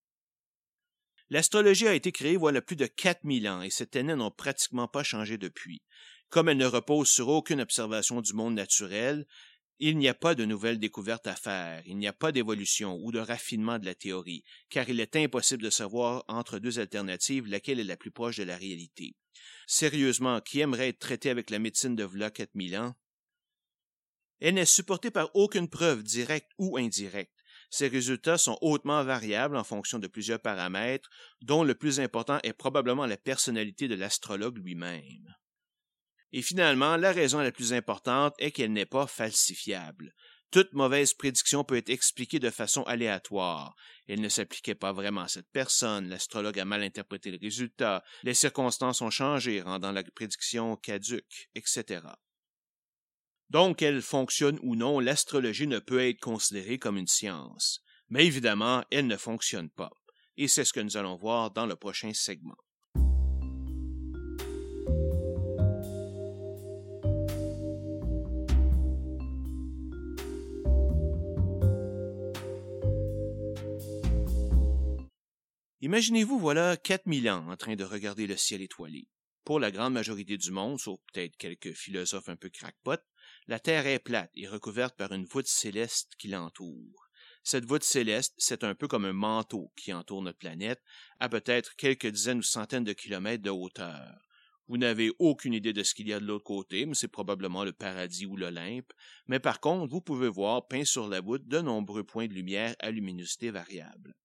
[1.30, 5.04] L'astrologie a été créée voilà plus de 4000 ans et ces années n'ont pratiquement pas
[5.04, 5.84] changé depuis.
[6.30, 9.28] Comme elle ne repose sur aucune observation du monde naturel,
[9.80, 13.12] il n'y a pas de nouvelles découvertes à faire, il n'y a pas d'évolution ou
[13.12, 17.80] de raffinement de la théorie, car il est impossible de savoir entre deux alternatives laquelle
[17.80, 19.16] est la plus proche de la réalité.
[19.68, 22.96] Sérieusement, qui aimerait être traité avec la médecine de v'là 4000 ans?
[24.40, 27.34] Elle n'est supportée par aucune preuve directe ou indirecte.
[27.70, 31.10] Ses résultats sont hautement variables en fonction de plusieurs paramètres,
[31.42, 35.36] dont le plus important est probablement la personnalité de l'astrologue lui-même.
[36.34, 40.14] Et finalement, la raison la plus importante est qu'elle n'est pas falsifiable.
[40.50, 43.76] Toute mauvaise prédiction peut être expliquée de façon aléatoire.
[44.08, 48.34] Elle ne s'appliquait pas vraiment à cette personne, l'astrologue a mal interprété le résultat, les
[48.34, 52.02] circonstances ont changé, rendant la prédiction caduque, etc.
[53.50, 57.82] Donc, qu'elle fonctionne ou non, l'astrologie ne peut être considérée comme une science.
[58.10, 59.92] Mais évidemment, elle ne fonctionne pas.
[60.38, 62.58] Et c'est ce que nous allons voir dans le prochain segment.
[75.80, 79.08] Imaginez-vous voilà 4000 ans en train de regarder le ciel étoilé.
[79.44, 83.04] Pour la grande majorité du monde, sauf peut-être quelques philosophes un peu crackpots,
[83.46, 87.10] la Terre est plate et recouverte par une voûte céleste qui l'entoure.
[87.44, 90.82] Cette voûte céleste, c'est un peu comme un manteau qui entoure notre planète,
[91.20, 94.28] à peut-être quelques dizaines ou centaines de kilomètres de hauteur.
[94.68, 97.64] Vous n'avez aucune idée de ce qu'il y a de l'autre côté, mais c'est probablement
[97.64, 98.92] le paradis ou l'Olympe.
[99.28, 102.76] Mais par contre, vous pouvez voir peint sur la voûte de nombreux points de lumière
[102.80, 104.16] à luminosité variable.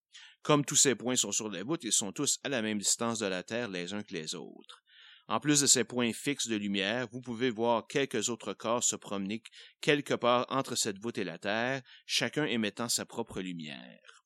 [0.43, 3.21] Comme tous ces points sont sur la voûte, ils sont tous à la même distance
[3.21, 4.83] de la Terre les uns que les autres.
[5.29, 8.97] En plus de ces points fixes de lumière, vous pouvez voir quelques autres corps se
[8.97, 9.43] promener
[9.81, 14.25] quelque part entre cette voûte et la Terre, chacun émettant sa propre lumière.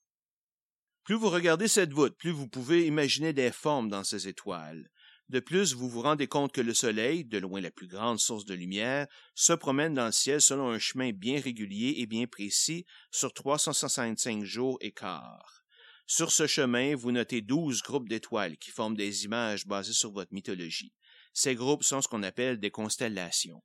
[1.04, 4.90] Plus vous regardez cette voûte, plus vous pouvez imaginer des formes dans ces étoiles.
[5.28, 8.44] De plus, vous vous rendez compte que le Soleil, de loin la plus grande source
[8.44, 12.86] de lumière, se promène dans le ciel selon un chemin bien régulier et bien précis
[13.10, 15.65] sur 365 jours et quarts.
[16.08, 20.32] Sur ce chemin, vous notez douze groupes d'étoiles qui forment des images basées sur votre
[20.32, 20.92] mythologie.
[21.32, 23.62] Ces groupes sont ce qu'on appelle des constellations.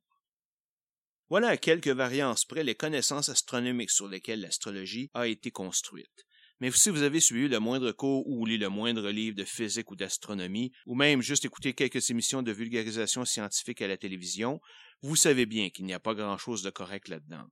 [1.30, 6.26] Voilà à quelques variances près les connaissances astronomiques sur lesquelles l'astrologie a été construite.
[6.58, 9.90] Mais si vous avez suivi le moindre cours ou lu le moindre livre de physique
[9.90, 14.60] ou d'astronomie, ou même juste écouté quelques émissions de vulgarisation scientifique à la télévision,
[15.00, 17.46] vous savez bien qu'il n'y a pas grand-chose de correct là-dedans.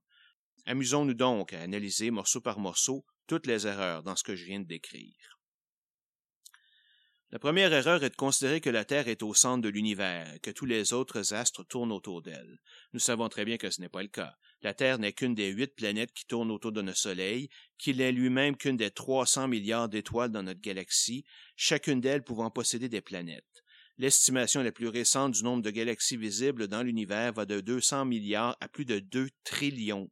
[0.65, 4.59] Amusons-nous donc à analyser morceau par morceau toutes les erreurs dans ce que je viens
[4.59, 5.39] de décrire.
[7.31, 10.51] La première erreur est de considérer que la Terre est au centre de l'univers, que
[10.51, 12.59] tous les autres astres tournent autour d'elle.
[12.91, 14.35] Nous savons très bien que ce n'est pas le cas.
[14.61, 18.11] La Terre n'est qu'une des huit planètes qui tournent autour de notre Soleil, qu'il n'est
[18.11, 21.23] lui-même qu'une des 300 milliards d'étoiles dans notre galaxie,
[21.55, 23.63] chacune d'elles pouvant posséder des planètes.
[23.97, 28.57] L'estimation la plus récente du nombre de galaxies visibles dans l'univers va de 200 milliards
[28.59, 30.09] à plus de 2 trillions.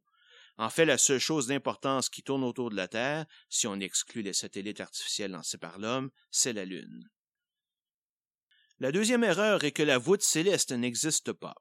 [0.60, 4.20] En fait, la seule chose d'importance qui tourne autour de la Terre, si on exclut
[4.20, 7.08] les satellites artificiels lancés par l'homme, c'est la Lune.
[8.78, 11.54] La deuxième erreur est que la voûte céleste n'existe pas.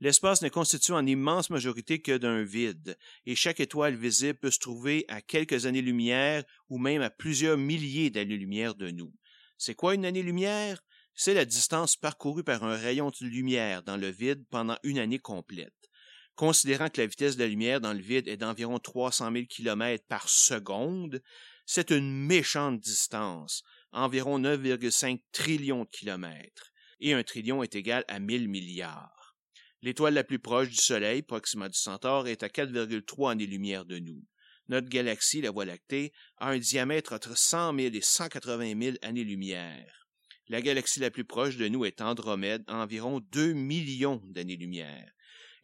[0.00, 4.60] L'espace n'est constitué en immense majorité que d'un vide, et chaque étoile visible peut se
[4.60, 9.12] trouver à quelques années-lumière ou même à plusieurs milliers d'années-lumière de nous.
[9.58, 10.82] C'est quoi une année-lumière?
[11.14, 15.18] C'est la distance parcourue par un rayon de lumière dans le vide pendant une année
[15.18, 15.90] complète.
[16.34, 20.04] Considérant que la vitesse de la lumière dans le vide est d'environ 300 000 km
[20.08, 21.22] par seconde,
[21.66, 28.18] c'est une méchante distance, environ 9,5 trillions de kilomètres, et un trillion est égal à
[28.18, 29.36] 1000 milliards.
[29.82, 34.24] L'étoile la plus proche du Soleil, Proxima du Centaure, est à 4,3 années-lumière de nous.
[34.68, 40.06] Notre galaxie, la Voie lactée, a un diamètre entre 100 000 et 180 000 années-lumière.
[40.48, 45.10] La galaxie la plus proche de nous est Andromède, à environ 2 millions d'années-lumière.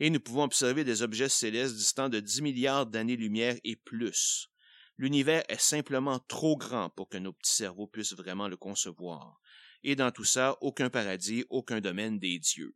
[0.00, 4.48] Et nous pouvons observer des objets célestes distants de 10 milliards d'années-lumière et plus.
[4.96, 9.40] L'univers est simplement trop grand pour que nos petits cerveaux puissent vraiment le concevoir.
[9.84, 12.74] Et dans tout ça, aucun paradis, aucun domaine des dieux.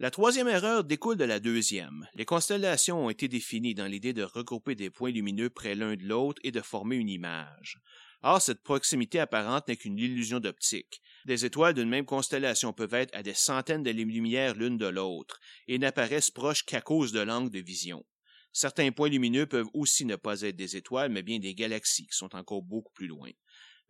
[0.00, 2.08] La troisième erreur découle de la deuxième.
[2.14, 6.02] Les constellations ont été définies dans l'idée de regrouper des points lumineux près l'un de
[6.02, 7.80] l'autre et de former une image.
[8.26, 11.02] Or, cette proximité apparente n'est qu'une illusion d'optique.
[11.26, 15.38] Des étoiles d'une même constellation peuvent être à des centaines de lumières l'une de l'autre
[15.68, 18.02] et n'apparaissent proches qu'à cause de l'angle de vision.
[18.50, 22.16] Certains points lumineux peuvent aussi ne pas être des étoiles, mais bien des galaxies qui
[22.16, 23.28] sont encore beaucoup plus loin.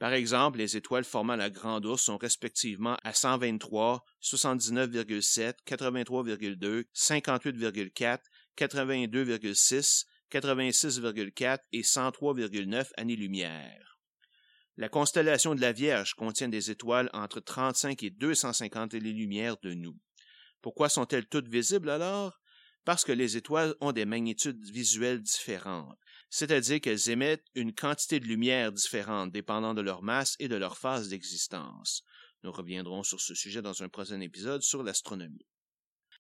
[0.01, 8.19] Par exemple, les étoiles formant la Grande Ourse sont respectivement à 123, 79,7, 83,2, 58,4,
[8.59, 13.94] 82,6, 86,4 et 103,9 années-lumière.
[14.77, 19.97] La constellation de la Vierge contient des étoiles entre 35 et 250 années-lumière de nous.
[20.61, 22.41] Pourquoi sont-elles toutes visibles alors?
[22.85, 25.99] Parce que les étoiles ont des magnitudes visuelles différentes
[26.35, 30.77] c'est-à-dire qu'elles émettent une quantité de lumière différente dépendant de leur masse et de leur
[30.77, 32.03] phase d'existence.
[32.43, 35.47] Nous reviendrons sur ce sujet dans un prochain épisode sur l'astronomie.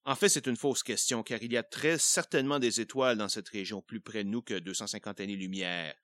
[0.04, 3.28] En fait, c'est une fausse question, car il y a très certainement des étoiles dans
[3.28, 5.96] cette région plus près de nous que 250 années-lumière,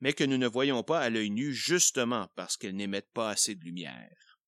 [0.00, 3.54] mais que nous ne voyons pas à l'œil nu justement parce qu'elles n'émettent pas assez
[3.54, 4.38] de lumière.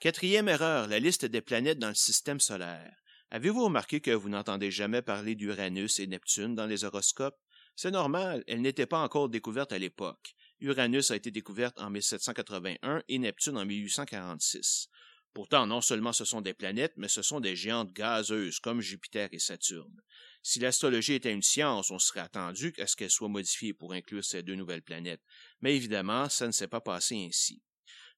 [0.00, 2.94] Quatrième erreur, la liste des planètes dans le système solaire.
[3.30, 7.38] Avez-vous remarqué que vous n'entendez jamais parler d'Uranus et Neptune dans les horoscopes?
[7.74, 10.34] C'est normal, elle n'était pas encore découverte à l'époque.
[10.60, 14.88] Uranus a été découverte en 1781 et Neptune en 1846.
[15.34, 19.28] Pourtant, non seulement ce sont des planètes, mais ce sont des géantes gazeuses comme Jupiter
[19.32, 20.00] et Saturne.
[20.48, 24.24] Si l'astrologie était une science, on serait attendu à ce qu'elle soit modifiée pour inclure
[24.24, 25.22] ces deux nouvelles planètes.
[25.60, 27.62] Mais évidemment, ça ne s'est pas passé ainsi.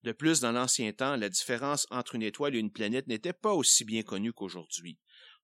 [0.02, 3.54] De plus, dans l'ancien temps, la différence entre une étoile et une planète n'était pas
[3.54, 4.98] aussi bien connue qu'aujourd'hui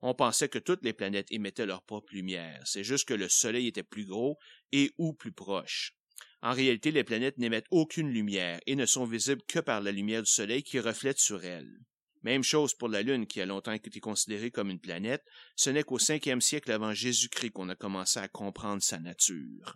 [0.07, 2.61] on pensait que toutes les planètes émettaient leur propre lumière.
[2.67, 4.39] C'est juste que le Soleil était plus gros
[4.71, 5.97] et ou plus proche.
[6.43, 10.23] En réalité, les planètes n'émettent aucune lumière et ne sont visibles que par la lumière
[10.23, 11.79] du Soleil qui reflète sur elles.
[12.25, 15.23] Même chose pour la Lune, qui a longtemps été considérée comme une planète,
[15.57, 19.75] ce n'est qu'au cinquième siècle avant Jésus-Christ qu'on a commencé à comprendre sa nature.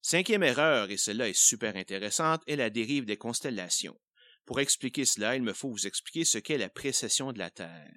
[0.00, 4.00] Cinquième erreur, et celle-là est super intéressante, est la dérive des constellations.
[4.46, 7.92] Pour expliquer cela, il me faut vous expliquer ce qu'est la précession de la Terre.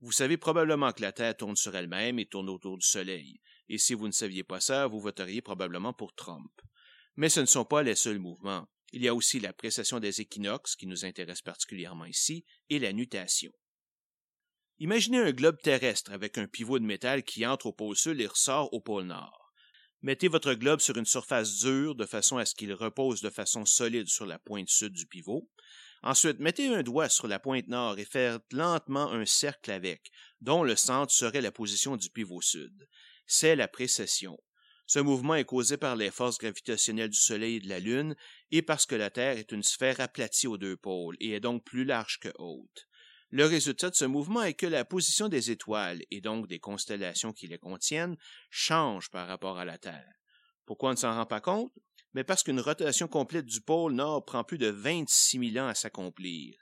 [0.00, 3.78] Vous savez probablement que la Terre tourne sur elle-même et tourne autour du Soleil, et
[3.78, 6.52] si vous ne saviez pas ça, vous voteriez probablement pour Trump.
[7.16, 8.68] Mais ce ne sont pas les seuls mouvements.
[8.92, 12.92] Il y a aussi la précession des équinoxes, qui nous intéresse particulièrement ici, et la
[12.92, 13.52] nutation.
[14.78, 18.26] Imaginez un globe terrestre avec un pivot de métal qui entre au pôle sud et
[18.26, 19.52] ressort au pôle nord.
[20.02, 23.66] Mettez votre globe sur une surface dure de façon à ce qu'il repose de façon
[23.66, 25.50] solide sur la pointe sud du pivot,
[26.02, 30.62] Ensuite, mettez un doigt sur la pointe nord et faites lentement un cercle avec, dont
[30.62, 32.88] le centre serait la position du pivot sud.
[33.26, 34.38] C'est la précession.
[34.92, 38.16] Ce mouvement est causé par les forces gravitationnelles du Soleil et de la Lune
[38.50, 41.62] et parce que la Terre est une sphère aplatie aux deux pôles et est donc
[41.62, 42.88] plus large que haute.
[43.30, 47.32] Le résultat de ce mouvement est que la position des étoiles, et donc des constellations
[47.32, 48.16] qui les contiennent,
[48.50, 50.12] change par rapport à la Terre.
[50.66, 51.72] Pourquoi on ne s'en rend pas compte?
[52.12, 55.76] mais parce qu'une rotation complète du pôle Nord prend plus de 26 000 ans à
[55.76, 56.56] s'accomplir.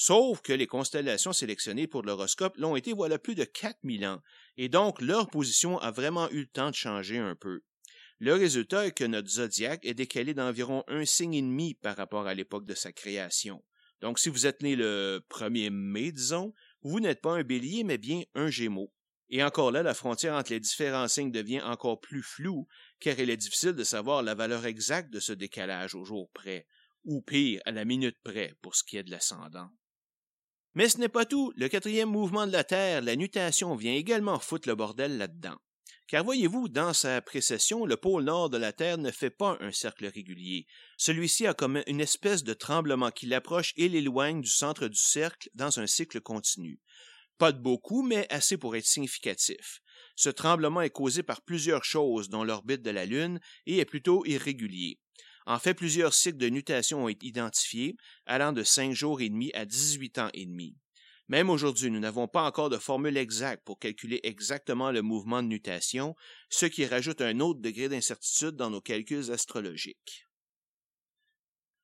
[0.00, 4.22] Sauf que les constellations sélectionnées pour l'horoscope l'ont été voilà plus de 4 000 ans,
[4.56, 7.62] et donc leur position a vraiment eu le temps de changer un peu.
[8.20, 12.28] Le résultat est que notre zodiaque est décalé d'environ un signe et demi par rapport
[12.28, 13.64] à l'époque de sa création.
[14.00, 17.98] Donc si vous êtes né le 1er mai, disons, vous n'êtes pas un bélier, mais
[17.98, 18.92] bien un gémeau.
[19.30, 22.68] Et encore là, la frontière entre les différents signes devient encore plus floue,
[23.00, 26.68] car il est difficile de savoir la valeur exacte de ce décalage au jour près,
[27.02, 29.70] ou pire, à la minute près, pour ce qui est de l'ascendant.
[30.74, 31.52] Mais ce n'est pas tout.
[31.56, 35.56] Le quatrième mouvement de la Terre, la nutation, vient également foutre le bordel là-dedans.
[36.08, 39.72] Car voyez-vous, dans sa précession, le pôle nord de la Terre ne fait pas un
[39.72, 40.66] cercle régulier.
[40.96, 45.50] Celui-ci a comme une espèce de tremblement qui l'approche et l'éloigne du centre du cercle
[45.54, 46.80] dans un cycle continu.
[47.36, 49.80] Pas de beaucoup, mais assez pour être significatif.
[50.16, 54.24] Ce tremblement est causé par plusieurs choses, dont l'orbite de la Lune, et est plutôt
[54.24, 54.98] irrégulier.
[55.48, 57.96] En fait, plusieurs cycles de nutation ont été identifiés,
[58.26, 60.76] allant de cinq jours et demi à 18 ans et demi.
[61.28, 65.48] Même aujourd'hui, nous n'avons pas encore de formule exacte pour calculer exactement le mouvement de
[65.48, 66.14] nutation,
[66.50, 70.26] ce qui rajoute un autre degré d'incertitude dans nos calculs astrologiques.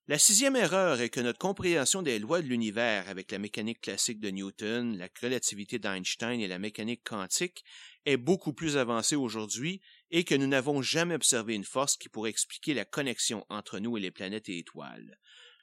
[0.08, 4.20] La sixième erreur est que notre compréhension des lois de l'univers avec la mécanique classique
[4.20, 7.64] de Newton, la relativité d'Einstein et la mécanique quantique
[8.04, 9.80] est beaucoup plus avancée aujourd'hui
[10.16, 13.98] et que nous n'avons jamais observé une force qui pourrait expliquer la connexion entre nous
[13.98, 15.18] et les planètes et étoiles.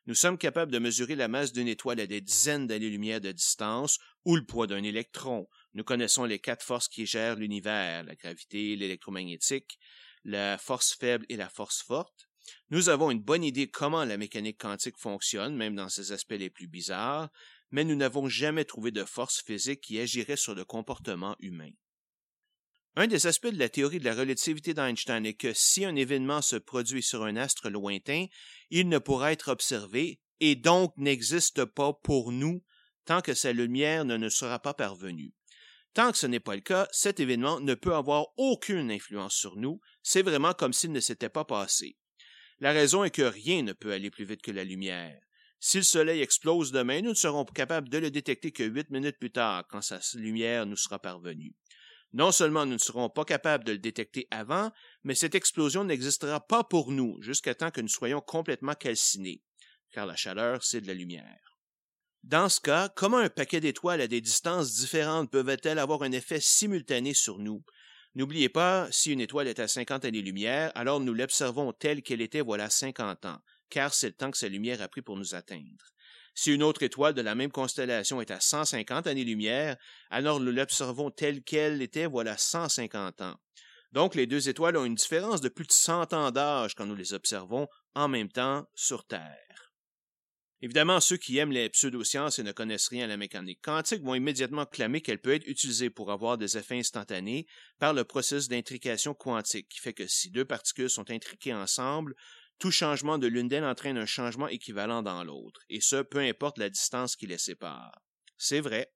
[0.08, 3.98] Nous sommes capables de mesurer la masse d'une étoile à des dizaines d'années-lumière de distance
[4.26, 5.48] ou le poids d'un électron.
[5.74, 9.80] Nous connaissons les quatre forces qui gèrent l'univers, la gravité, l'électromagnétique,
[10.26, 12.28] la force faible et la force forte.
[12.72, 16.50] Nous avons une bonne idée comment la mécanique quantique fonctionne, même dans ses aspects les
[16.50, 17.30] plus bizarres,
[17.70, 21.72] mais nous n'avons jamais trouvé de force physique qui agirait sur le comportement humain.
[22.96, 26.42] Un des aspects de la théorie de la relativité d'Einstein est que si un événement
[26.42, 28.26] se produit sur un astre lointain,
[28.70, 32.62] il ne pourra être observé et donc n'existe pas pour nous
[33.06, 35.34] tant que sa lumière ne nous sera pas parvenue.
[35.94, 39.56] Tant que ce n'est pas le cas, cet événement ne peut avoir aucune influence sur
[39.56, 41.98] nous, c'est vraiment comme s'il ne s'était pas passé.
[42.60, 45.20] La raison est que rien ne peut aller plus vite que la lumière.
[45.60, 49.18] Si le Soleil explose demain, nous ne serons capables de le détecter que huit minutes
[49.20, 51.54] plus tard, quand sa lumière nous sera parvenue.
[52.14, 54.72] Non seulement nous ne serons pas capables de le détecter avant,
[55.04, 59.42] mais cette explosion n'existera pas pour nous jusqu'à temps que nous soyons complètement calcinés,
[59.92, 61.40] car la chaleur, c'est de la lumière.
[62.24, 66.40] Dans ce cas, comment un paquet d'étoiles à des distances différentes peuvent-elles avoir un effet
[66.40, 67.64] simultané sur nous?
[68.14, 72.42] N'oubliez pas, si une étoile est à 50 années-lumière, alors nous l'observons telle qu'elle était
[72.42, 73.40] voilà 50 ans,
[73.70, 75.86] car c'est le temps que sa lumière a pris pour nous atteindre.
[76.34, 79.78] Si une autre étoile de la même constellation est à 150 années-lumière,
[80.10, 83.36] alors nous l'observons telle qu'elle était voilà 150 ans.
[83.92, 86.96] Donc les deux étoiles ont une différence de plus de 100 ans d'âge quand nous
[86.96, 89.52] les observons en même temps sur Terre.
[90.64, 94.14] Évidemment, ceux qui aiment les pseudosciences et ne connaissent rien à la mécanique quantique vont
[94.14, 97.48] immédiatement clamer qu'elle peut être utilisée pour avoir des effets instantanés
[97.80, 102.14] par le processus d'intrication quantique, qui fait que si deux particules sont intriquées ensemble,
[102.62, 106.60] tout changement de l'une d'elles entraîne un changement équivalent dans l'autre, et ce, peu importe
[106.60, 108.00] la distance qui les sépare.
[108.38, 108.92] C'est vrai,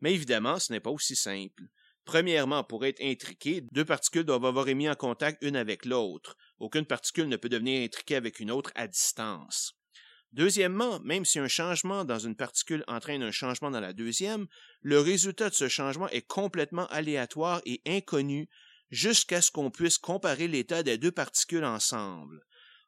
[0.00, 1.64] mais évidemment, ce n'est pas aussi simple.
[2.06, 6.38] Premièrement, pour être intriquées, deux particules doivent avoir mis en contact une avec l'autre.
[6.58, 9.74] Aucune particule ne peut devenir intriquée avec une autre à distance.
[10.32, 14.46] Deuxièmement, même si un changement dans une particule entraîne un changement dans la deuxième,
[14.80, 18.48] le résultat de ce changement est complètement aléatoire et inconnu
[18.90, 22.42] jusqu'à ce qu'on puisse comparer l'état des deux particules ensemble.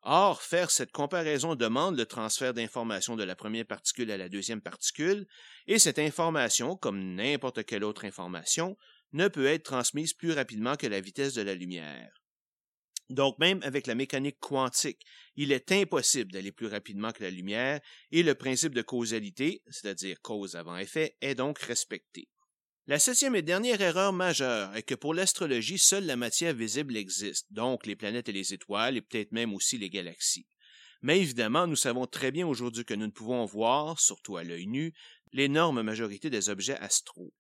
[0.07, 4.61] Or, faire cette comparaison demande le transfert d'informations de la première particule à la deuxième
[4.61, 5.27] particule,
[5.67, 8.77] et cette information, comme n'importe quelle autre information,
[9.15, 12.13] ne peut être transmise plus rapidement que la vitesse de la lumière.
[13.09, 15.01] Donc même avec la mécanique quantique,
[15.37, 17.81] il est impossible d'aller plus rapidement que la lumière,
[18.11, 22.29] et le principe de causalité, c'est-à-dire cause avant effet, est donc respecté.
[22.87, 27.51] La septième et dernière erreur majeure est que pour l'astrologie, seule la matière visible existe,
[27.51, 30.47] donc les planètes et les étoiles, et peut-être même aussi les galaxies.
[31.01, 34.67] Mais évidemment, nous savons très bien aujourd'hui que nous ne pouvons voir, surtout à l'œil
[34.67, 34.93] nu,
[35.33, 37.33] l'énorme majorité des objets astraux.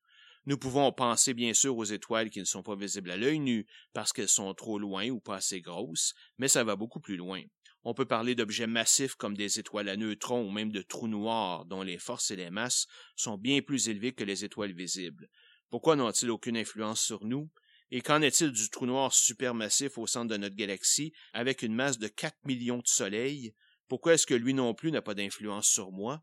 [0.46, 3.66] Nous pouvons penser bien sûr aux étoiles qui ne sont pas visibles à l'œil nu
[3.92, 7.42] parce qu'elles sont trop loin ou pas assez grosses, mais ça va beaucoup plus loin.
[7.86, 11.66] On peut parler d'objets massifs comme des étoiles à neutrons ou même de trous noirs
[11.66, 15.28] dont les forces et les masses sont bien plus élevées que les étoiles visibles.
[15.68, 17.50] Pourquoi n'ont-ils aucune influence sur nous?
[17.90, 21.98] Et qu'en est-il du trou noir supermassif au centre de notre galaxie avec une masse
[21.98, 23.54] de 4 millions de soleils?
[23.86, 26.22] Pourquoi est-ce que lui non plus n'a pas d'influence sur moi?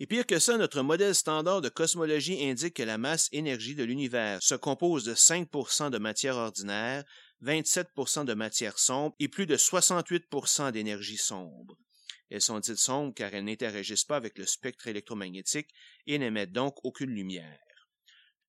[0.00, 3.82] Et pire que ça, notre modèle standard de cosmologie indique que la masse énergie de
[3.82, 7.04] l'univers se compose de 5% de matière ordinaire,
[7.44, 11.76] 27% de matière sombre et plus de 68% d'énergie sombre.
[12.30, 15.70] Elles sont dites sombres car elles n'interagissent pas avec le spectre électromagnétique
[16.06, 17.58] et n'émettent donc aucune lumière.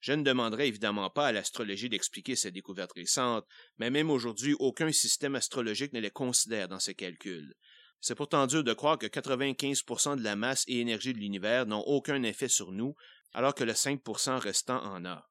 [0.01, 3.45] Je ne demanderai évidemment pas à l'astrologie d'expliquer ces découvertes récentes,
[3.77, 7.53] mais même aujourd'hui, aucun système astrologique ne les considère dans ses calculs.
[8.01, 11.81] C'est pourtant dur de croire que 95% de la masse et énergie de l'univers n'ont
[11.81, 12.95] aucun effet sur nous,
[13.33, 15.28] alors que le 5% restant en a.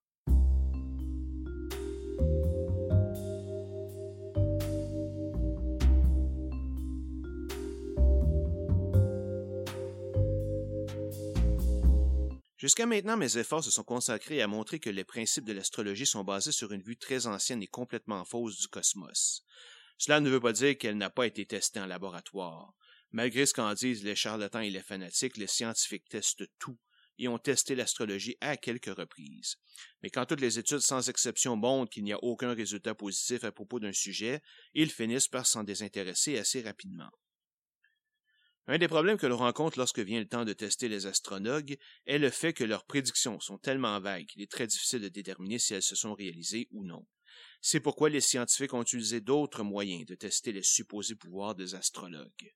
[12.59, 16.25] Jusqu'à maintenant, mes efforts se sont consacrés à montrer que les principes de l'astrologie sont
[16.25, 19.45] basés sur une vue très ancienne et complètement fausse du cosmos.
[19.97, 22.75] Cela ne veut pas dire qu'elle n'a pas été testée en laboratoire.
[23.13, 26.77] Malgré ce qu'en disent les charlatans et les fanatiques, les scientifiques testent tout
[27.19, 29.57] et ont testé l'astrologie à quelques reprises.
[30.03, 33.53] Mais quand toutes les études sans exception montrent qu'il n'y a aucun résultat positif à
[33.53, 34.43] propos d'un sujet,
[34.75, 37.11] ils finissent par s'en désintéresser assez rapidement.
[38.71, 42.19] Un des problèmes que l'on rencontre lorsque vient le temps de tester les astronogues est
[42.19, 45.73] le fait que leurs prédictions sont tellement vagues qu'il est très difficile de déterminer si
[45.73, 47.07] elles se sont réalisées ou non.
[47.63, 52.53] C'est pourquoi les scientifiques ont utilisé d'autres moyens de tester les supposés pouvoirs des astrologues.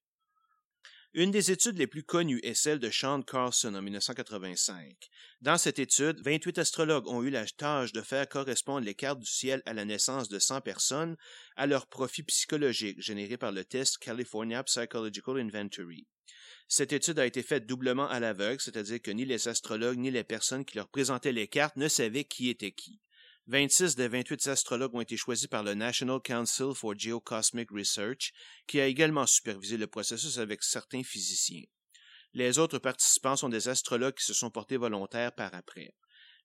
[1.15, 5.11] Une des études les plus connues est celle de Sean Carlson en 1985.
[5.43, 9.31] Dans cette étude, 28 astrologues ont eu la tâche de faire correspondre les cartes du
[9.31, 11.19] ciel à la naissance de 100 personnes
[11.55, 16.07] à leur profit psychologique généré par le test California Psychological Inventory.
[16.67, 20.25] Cette étude a été faite doublement à l'aveugle, c'est-à-dire que ni les astrologues ni les
[20.25, 23.03] personnes qui leur présentaient les cartes ne savaient qui était qui.
[23.49, 28.33] 26 des 28 astrologues ont été choisis par le National Council for Geocosmic Research,
[28.69, 31.65] qui a également supervisé le processus avec certains physiciens.
[32.35, 35.93] Les autres participants sont des astrologues qui se sont portés volontaires par après.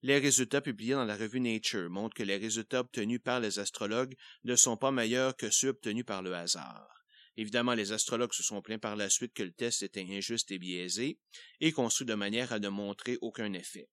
[0.02, 4.16] Les résultats publiés dans la revue Nature montrent que les résultats obtenus par les astrologues
[4.44, 6.90] ne sont pas meilleurs que ceux obtenus par le hasard.
[7.36, 10.58] Évidemment, les astrologues se sont plaints par la suite que le test était injuste et
[10.58, 11.20] biaisé,
[11.60, 13.88] et construit de manière à ne montrer aucun effet.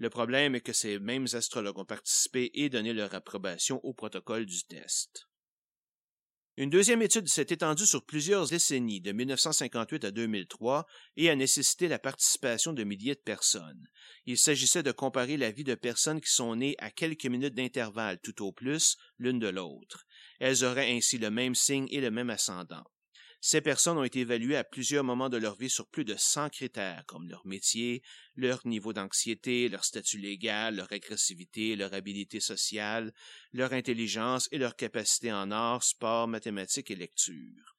[0.00, 4.46] Le problème est que ces mêmes astrologues ont participé et donné leur approbation au protocole
[4.46, 5.28] du test.
[6.56, 10.86] Une deuxième étude s'est étendue sur plusieurs décennies, de 1958 à 2003,
[11.18, 13.88] et a nécessité la participation de milliers de personnes.
[14.24, 18.20] Il s'agissait de comparer la vie de personnes qui sont nées à quelques minutes d'intervalle
[18.22, 20.06] tout au plus l'une de l'autre.
[20.38, 22.84] Elles auraient ainsi le même signe et le même ascendant.
[23.42, 26.50] Ces personnes ont été évaluées à plusieurs moments de leur vie sur plus de 100
[26.50, 28.02] critères, comme leur métier,
[28.36, 33.14] leur niveau d'anxiété, leur statut légal, leur agressivité, leur habilité sociale,
[33.52, 37.76] leur intelligence et leur capacité en art, sport, mathématiques et lecture.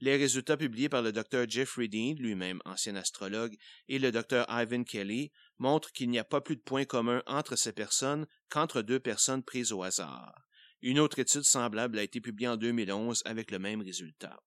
[0.00, 3.54] Les résultats publiés par le Dr Jeffrey Dean, lui-même ancien astrologue,
[3.88, 7.54] et le Dr Ivan Kelly montrent qu'il n'y a pas plus de points communs entre
[7.54, 10.32] ces personnes qu'entre deux personnes prises au hasard.
[10.80, 14.40] Une autre étude semblable a été publiée en 2011 avec le même résultat.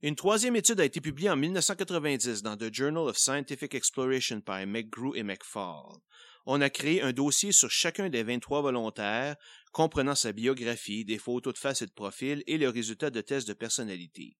[0.00, 4.64] Une troisième étude a été publiée en 1990 dans The Journal of Scientific Exploration par
[4.64, 5.98] McGrew et McFall.
[6.46, 9.34] On a créé un dossier sur chacun des 23 volontaires,
[9.72, 13.48] comprenant sa biographie, des photos de face et de profil et le résultat de tests
[13.48, 14.36] de personnalité.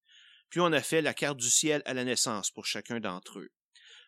[0.48, 3.50] Puis on a fait la carte du ciel à la naissance pour chacun d'entre eux.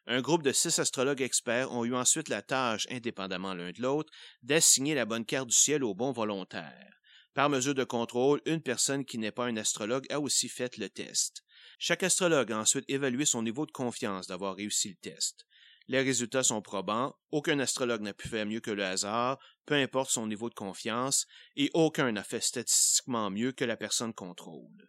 [0.07, 4.13] Un groupe de six astrologues experts ont eu ensuite la tâche, indépendamment l'un de l'autre,
[4.45, 7.00] d'assigner la bonne carte du ciel aux bons volontaires.
[7.35, 10.89] Par mesure de contrôle, une personne qui n'est pas un astrologue a aussi fait le
[10.89, 11.45] test.
[11.79, 15.47] Chaque astrologue a ensuite évalué son niveau de confiance d'avoir réussi le test.
[15.87, 20.11] Les résultats sont probants, aucun astrologue n'a pu faire mieux que le hasard, peu importe
[20.11, 21.27] son niveau de confiance,
[21.57, 24.89] et aucun n'a fait statistiquement mieux que la personne contrôle.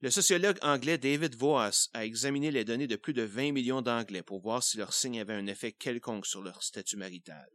[0.00, 4.22] Le sociologue anglais David Voas a examiné les données de plus de 20 millions d'Anglais
[4.22, 7.48] pour voir si leur signe avait un effet quelconque sur leur statut marital.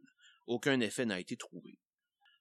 [0.46, 1.78] Aucun effet n'a été trouvé.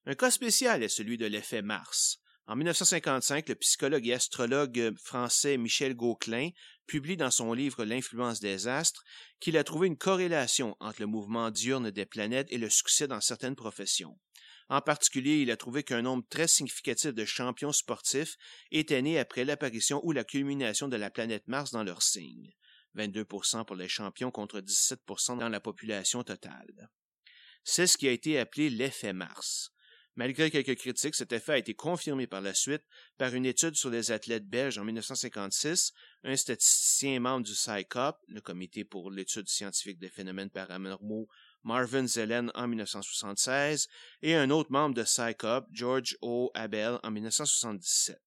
[0.09, 2.21] Un cas spécial est celui de l'effet Mars.
[2.45, 6.51] En 1955, le psychologue et astrologue français Michel Gauquelin
[6.85, 9.03] publie dans son livre L'influence des astres
[9.41, 13.19] qu'il a trouvé une corrélation entre le mouvement diurne des planètes et le succès dans
[13.19, 14.17] certaines professions.
[14.69, 18.37] En particulier, il a trouvé qu'un nombre très significatif de champions sportifs
[18.71, 22.53] était né après l'apparition ou la culmination de la planète Mars dans leur signe.
[22.95, 26.89] 22% pour les champions contre 17% dans la population totale.
[27.65, 29.73] C'est ce qui a été appelé l'effet Mars.
[30.17, 32.81] Malgré quelques critiques, cet effet a été confirmé par la suite
[33.19, 35.93] par une étude sur les athlètes belges en 1956,
[36.23, 41.27] un statisticien membre du CICOP, le Comité pour l'étude scientifique des phénomènes paranormaux,
[41.63, 43.87] Marvin Zelen en 1976,
[44.23, 46.49] et un autre membre de CICOP, George O.
[46.55, 48.19] Abel, en 1977.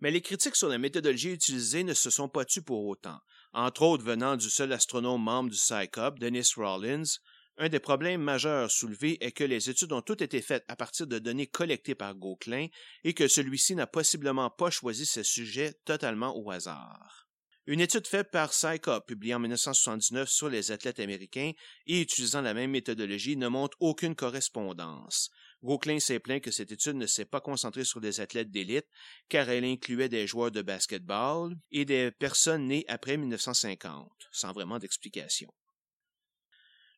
[0.00, 3.18] Mais les critiques sur la méthodologie utilisée ne se sont pas tues pour autant,
[3.54, 7.20] entre autres venant du seul astronome membre du CICOP, Dennis Rollins,
[7.58, 11.06] un des problèmes majeurs soulevés est que les études ont toutes été faites à partir
[11.06, 12.68] de données collectées par Gauquelin
[13.02, 17.28] et que celui-ci n'a possiblement pas choisi ses sujets totalement au hasard.
[17.66, 21.52] Une étude faite par PsyCop, publiée en 1979 sur les athlètes américains
[21.86, 25.30] et utilisant la même méthodologie, ne montre aucune correspondance.
[25.62, 28.86] Gauquelin s'est plaint que cette étude ne s'est pas concentrée sur des athlètes d'élite,
[29.28, 34.78] car elle incluait des joueurs de basketball et des personnes nées après 1950, sans vraiment
[34.78, 35.52] d'explication.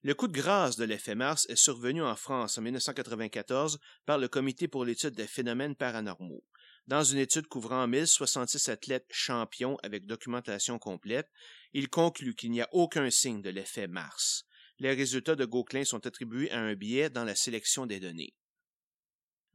[0.03, 4.28] Le coup de grâce de l'effet Mars est survenu en France en 1994 par le
[4.28, 6.42] Comité pour l'étude des phénomènes paranormaux.
[6.86, 11.28] Dans une étude couvrant 1066 athlètes champions avec documentation complète,
[11.74, 14.46] il conclut qu'il n'y a aucun signe de l'effet Mars.
[14.78, 18.34] Les résultats de Gauquelin sont attribués à un biais dans la sélection des données.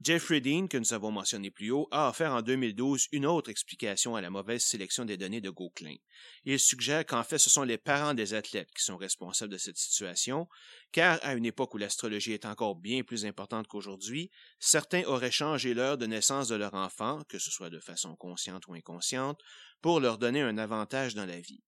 [0.01, 4.15] Jeffrey Dean, que nous avons mentionné plus haut, a offert en 2012 une autre explication
[4.15, 5.95] à la mauvaise sélection des données de Gauquelin.
[6.43, 9.77] Il suggère qu'en fait ce sont les parents des athlètes qui sont responsables de cette
[9.77, 10.47] situation,
[10.91, 14.29] car à une époque où l'astrologie est encore bien plus importante qu'aujourd'hui,
[14.59, 18.67] certains auraient changé l'heure de naissance de leur enfant, que ce soit de façon consciente
[18.67, 19.41] ou inconsciente,
[19.81, 21.63] pour leur donner un avantage dans la vie.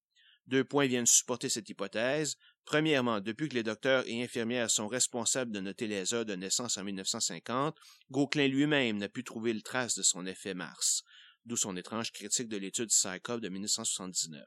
[0.47, 2.37] Deux points viennent supporter cette hypothèse.
[2.63, 6.77] Premièrement, depuis que les docteurs et infirmières sont responsables de noter les heures de naissance
[6.77, 7.77] en 1950,
[8.11, 11.03] Gauquelin lui-même n'a pu trouver le trace de son effet Mars.
[11.45, 14.43] d'où son étrange critique de l'étude Psychop de 1979.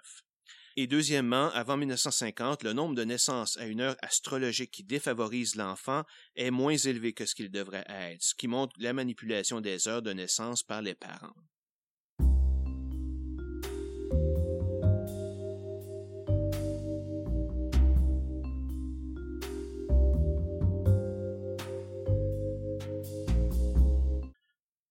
[0.77, 6.05] Et deuxièmement, avant 1950, le nombre de naissances à une heure astrologique qui défavorise l'enfant
[6.37, 10.03] est moins élevé que ce qu'il devrait être, ce qui montre la manipulation des heures
[10.03, 11.35] de naissance par les parents.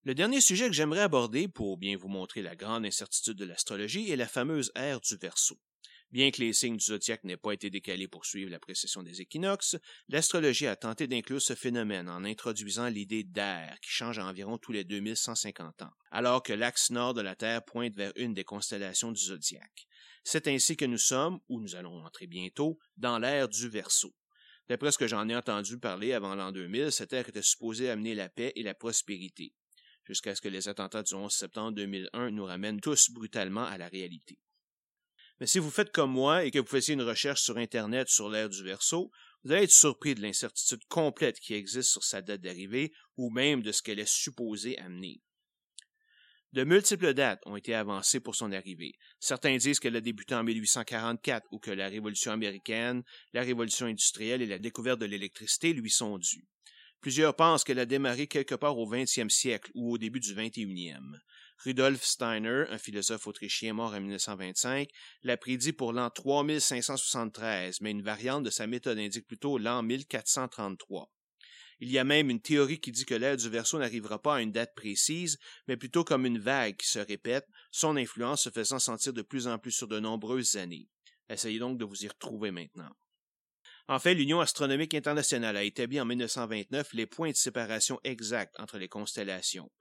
[0.06, 4.10] Le dernier sujet que j'aimerais aborder pour bien vous montrer la grande incertitude de l'astrologie
[4.10, 5.60] est la fameuse ère du Verseau.
[6.10, 9.20] Bien que les signes du zodiaque n'aient pas été décalés pour suivre la précession des
[9.20, 9.76] équinoxes,
[10.08, 14.86] l'astrologie a tenté d'inclure ce phénomène en introduisant l'idée d'ère qui change environ tous les
[14.86, 19.22] 2150 ans, alors que l'axe nord de la Terre pointe vers une des constellations du
[19.22, 19.86] zodiaque.
[20.24, 24.16] C'est ainsi que nous sommes, ou nous allons entrer bientôt, dans l'ère du Verseau.
[24.70, 28.16] D'après ce que j'en ai entendu parler avant l'an 2000, cette ère était supposée amener
[28.16, 29.54] la paix et la prospérité
[30.10, 33.88] jusqu'à ce que les attentats du 11 septembre 2001 nous ramènent tous brutalement à la
[33.88, 34.40] réalité.
[35.40, 38.28] Mais si vous faites comme moi et que vous faisiez une recherche sur Internet sur
[38.28, 39.12] l'ère du Verseau,
[39.44, 43.62] vous allez être surpris de l'incertitude complète qui existe sur sa date d'arrivée ou même
[43.62, 45.22] de ce qu'elle est supposée amener.
[46.52, 48.96] De multiples dates ont été avancées pour son arrivée.
[49.20, 53.04] Certains disent qu'elle a débuté en 1844 ou que la Révolution américaine,
[53.34, 56.48] la Révolution industrielle et la découverte de l'électricité lui sont dues.
[57.02, 61.00] Plusieurs pensent qu'elle a démarré quelque part au XXe siècle ou au début du XXIe.
[61.64, 64.90] Rudolf Steiner, un philosophe autrichien mort en 1925,
[65.24, 71.10] l'a prédit pour l'an 3573, mais une variante de sa méthode indique plutôt l'an 1433.
[71.82, 74.42] Il y a même une théorie qui dit que l'ère du Verseau n'arrivera pas à
[74.42, 75.38] une date précise,
[75.68, 79.48] mais plutôt comme une vague qui se répète, son influence se faisant sentir de plus
[79.48, 80.90] en plus sur de nombreuses années.
[81.30, 82.94] Essayez donc de vous y retrouver maintenant.
[83.90, 88.78] En fait, l'Union astronomique internationale a établi en 1929 les points de séparation exacts entre
[88.78, 89.72] les constellations.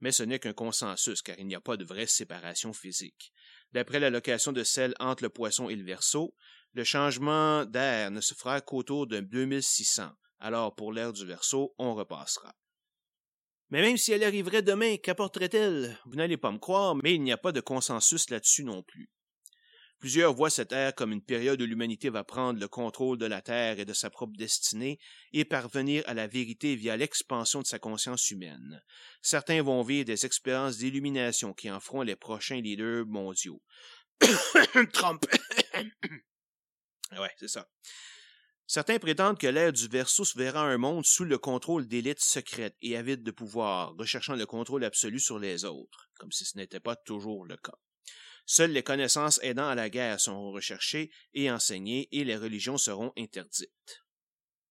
[0.00, 3.32] Mais ce n'est qu'un consensus, car il n'y a pas de vraie séparation physique.
[3.72, 6.34] D'après la location de celle entre le poisson et le verso,
[6.74, 10.10] le changement d'air ne se fera qu'autour de 2600.
[10.40, 12.54] Alors, pour l'ère du verso, on repassera.
[13.70, 15.98] Mais même si elle arriverait demain, qu'apporterait-elle?
[16.04, 19.08] Vous n'allez pas me croire, mais il n'y a pas de consensus là-dessus non plus.
[19.98, 23.40] Plusieurs voient cette ère comme une période où l'humanité va prendre le contrôle de la
[23.40, 24.98] Terre et de sa propre destinée
[25.32, 28.82] et parvenir à la vérité via l'expansion de sa conscience humaine.
[29.22, 33.62] Certains vont vivre des expériences d'illumination qui en feront les prochains leaders mondiaux.
[34.92, 35.24] Trump.
[37.12, 37.66] ouais, c'est ça.
[38.66, 42.76] Certains prétendent que l'ère du Verseau se verra un monde sous le contrôle d'élites secrètes
[42.80, 46.80] et avides de pouvoir, recherchant le contrôle absolu sur les autres, comme si ce n'était
[46.80, 47.78] pas toujours le cas.
[48.46, 53.12] Seules les connaissances aidant à la guerre seront recherchées et enseignées et les religions seront
[53.16, 54.04] interdites.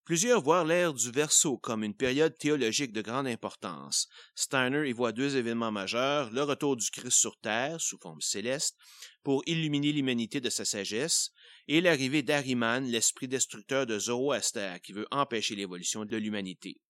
[0.06, 4.10] Plusieurs voient l'ère du Verseau comme une période théologique de grande importance.
[4.36, 8.76] Steiner y voit deux événements majeurs, le retour du Christ sur Terre, sous forme céleste,
[9.24, 11.32] pour illuminer l'humanité de sa sagesse,
[11.70, 16.82] et l'arrivée d'Ariman, l'esprit destructeur de Zoroaster, qui veut empêcher l'évolution de l'humanité.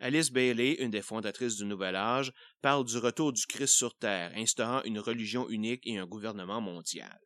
[0.00, 2.32] Alice Bailey, une des fondatrices du Nouvel Âge,
[2.62, 7.18] parle du retour du Christ sur Terre, instaurant une religion unique et un gouvernement mondial.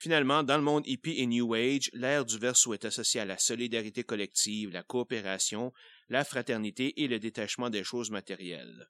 [0.00, 3.38] Finalement, dans le monde hippie et New Age, l'ère du Verseau est associée à la
[3.38, 5.72] solidarité collective, la coopération,
[6.08, 8.88] la fraternité et le détachement des choses matérielles.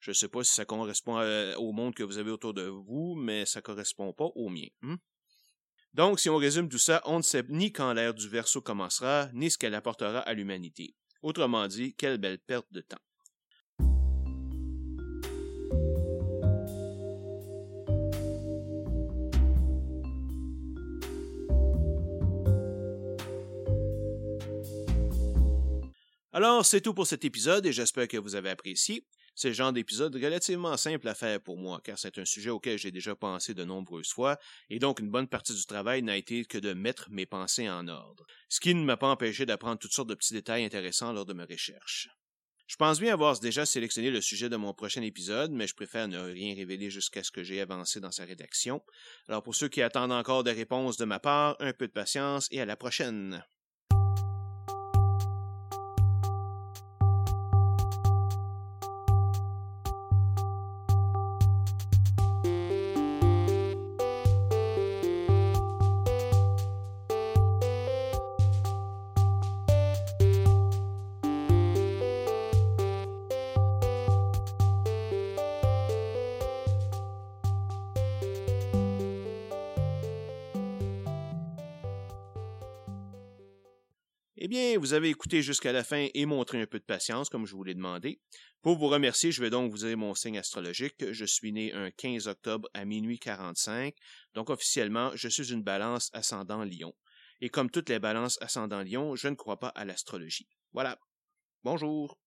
[0.00, 2.62] Je ne sais pas si ça correspond euh, au monde que vous avez autour de
[2.62, 4.68] vous, mais ça correspond pas au mien.
[4.82, 4.96] Hmm?
[5.94, 9.28] Donc, si on résume tout ça, on ne sait ni quand l'ère du Verseau commencera,
[9.32, 10.94] ni ce qu'elle apportera à l'humanité.
[11.22, 12.96] Autrement dit, quelle belle perte de temps.
[26.32, 29.04] Alors, c'est tout pour cet épisode et j'espère que vous avez apprécié.
[29.40, 32.76] C'est le genre d'épisode relativement simple à faire pour moi, car c'est un sujet auquel
[32.76, 34.38] j'ai déjà pensé de nombreuses fois,
[34.68, 37.88] et donc une bonne partie du travail n'a été que de mettre mes pensées en
[37.88, 41.24] ordre, ce qui ne m'a pas empêché d'apprendre toutes sortes de petits détails intéressants lors
[41.24, 42.10] de mes recherches.
[42.66, 46.06] Je pense bien avoir déjà sélectionné le sujet de mon prochain épisode, mais je préfère
[46.06, 48.82] ne rien révéler jusqu'à ce que j'ai avancé dans sa rédaction.
[49.26, 52.46] Alors pour ceux qui attendent encore des réponses de ma part, un peu de patience
[52.50, 53.42] et à la prochaine.
[84.90, 87.62] Vous avez écouté jusqu'à la fin et montré un peu de patience, comme je vous
[87.62, 88.20] l'ai demandé.
[88.60, 91.12] Pour vous remercier, je vais donc vous dire mon signe astrologique.
[91.12, 93.94] Je suis né un 15 octobre à minuit 45.
[94.34, 96.92] Donc, officiellement, je suis une balance ascendant lion.
[97.40, 100.48] Et comme toutes les balances ascendant lion, je ne crois pas à l'astrologie.
[100.72, 100.98] Voilà.
[101.62, 102.19] Bonjour.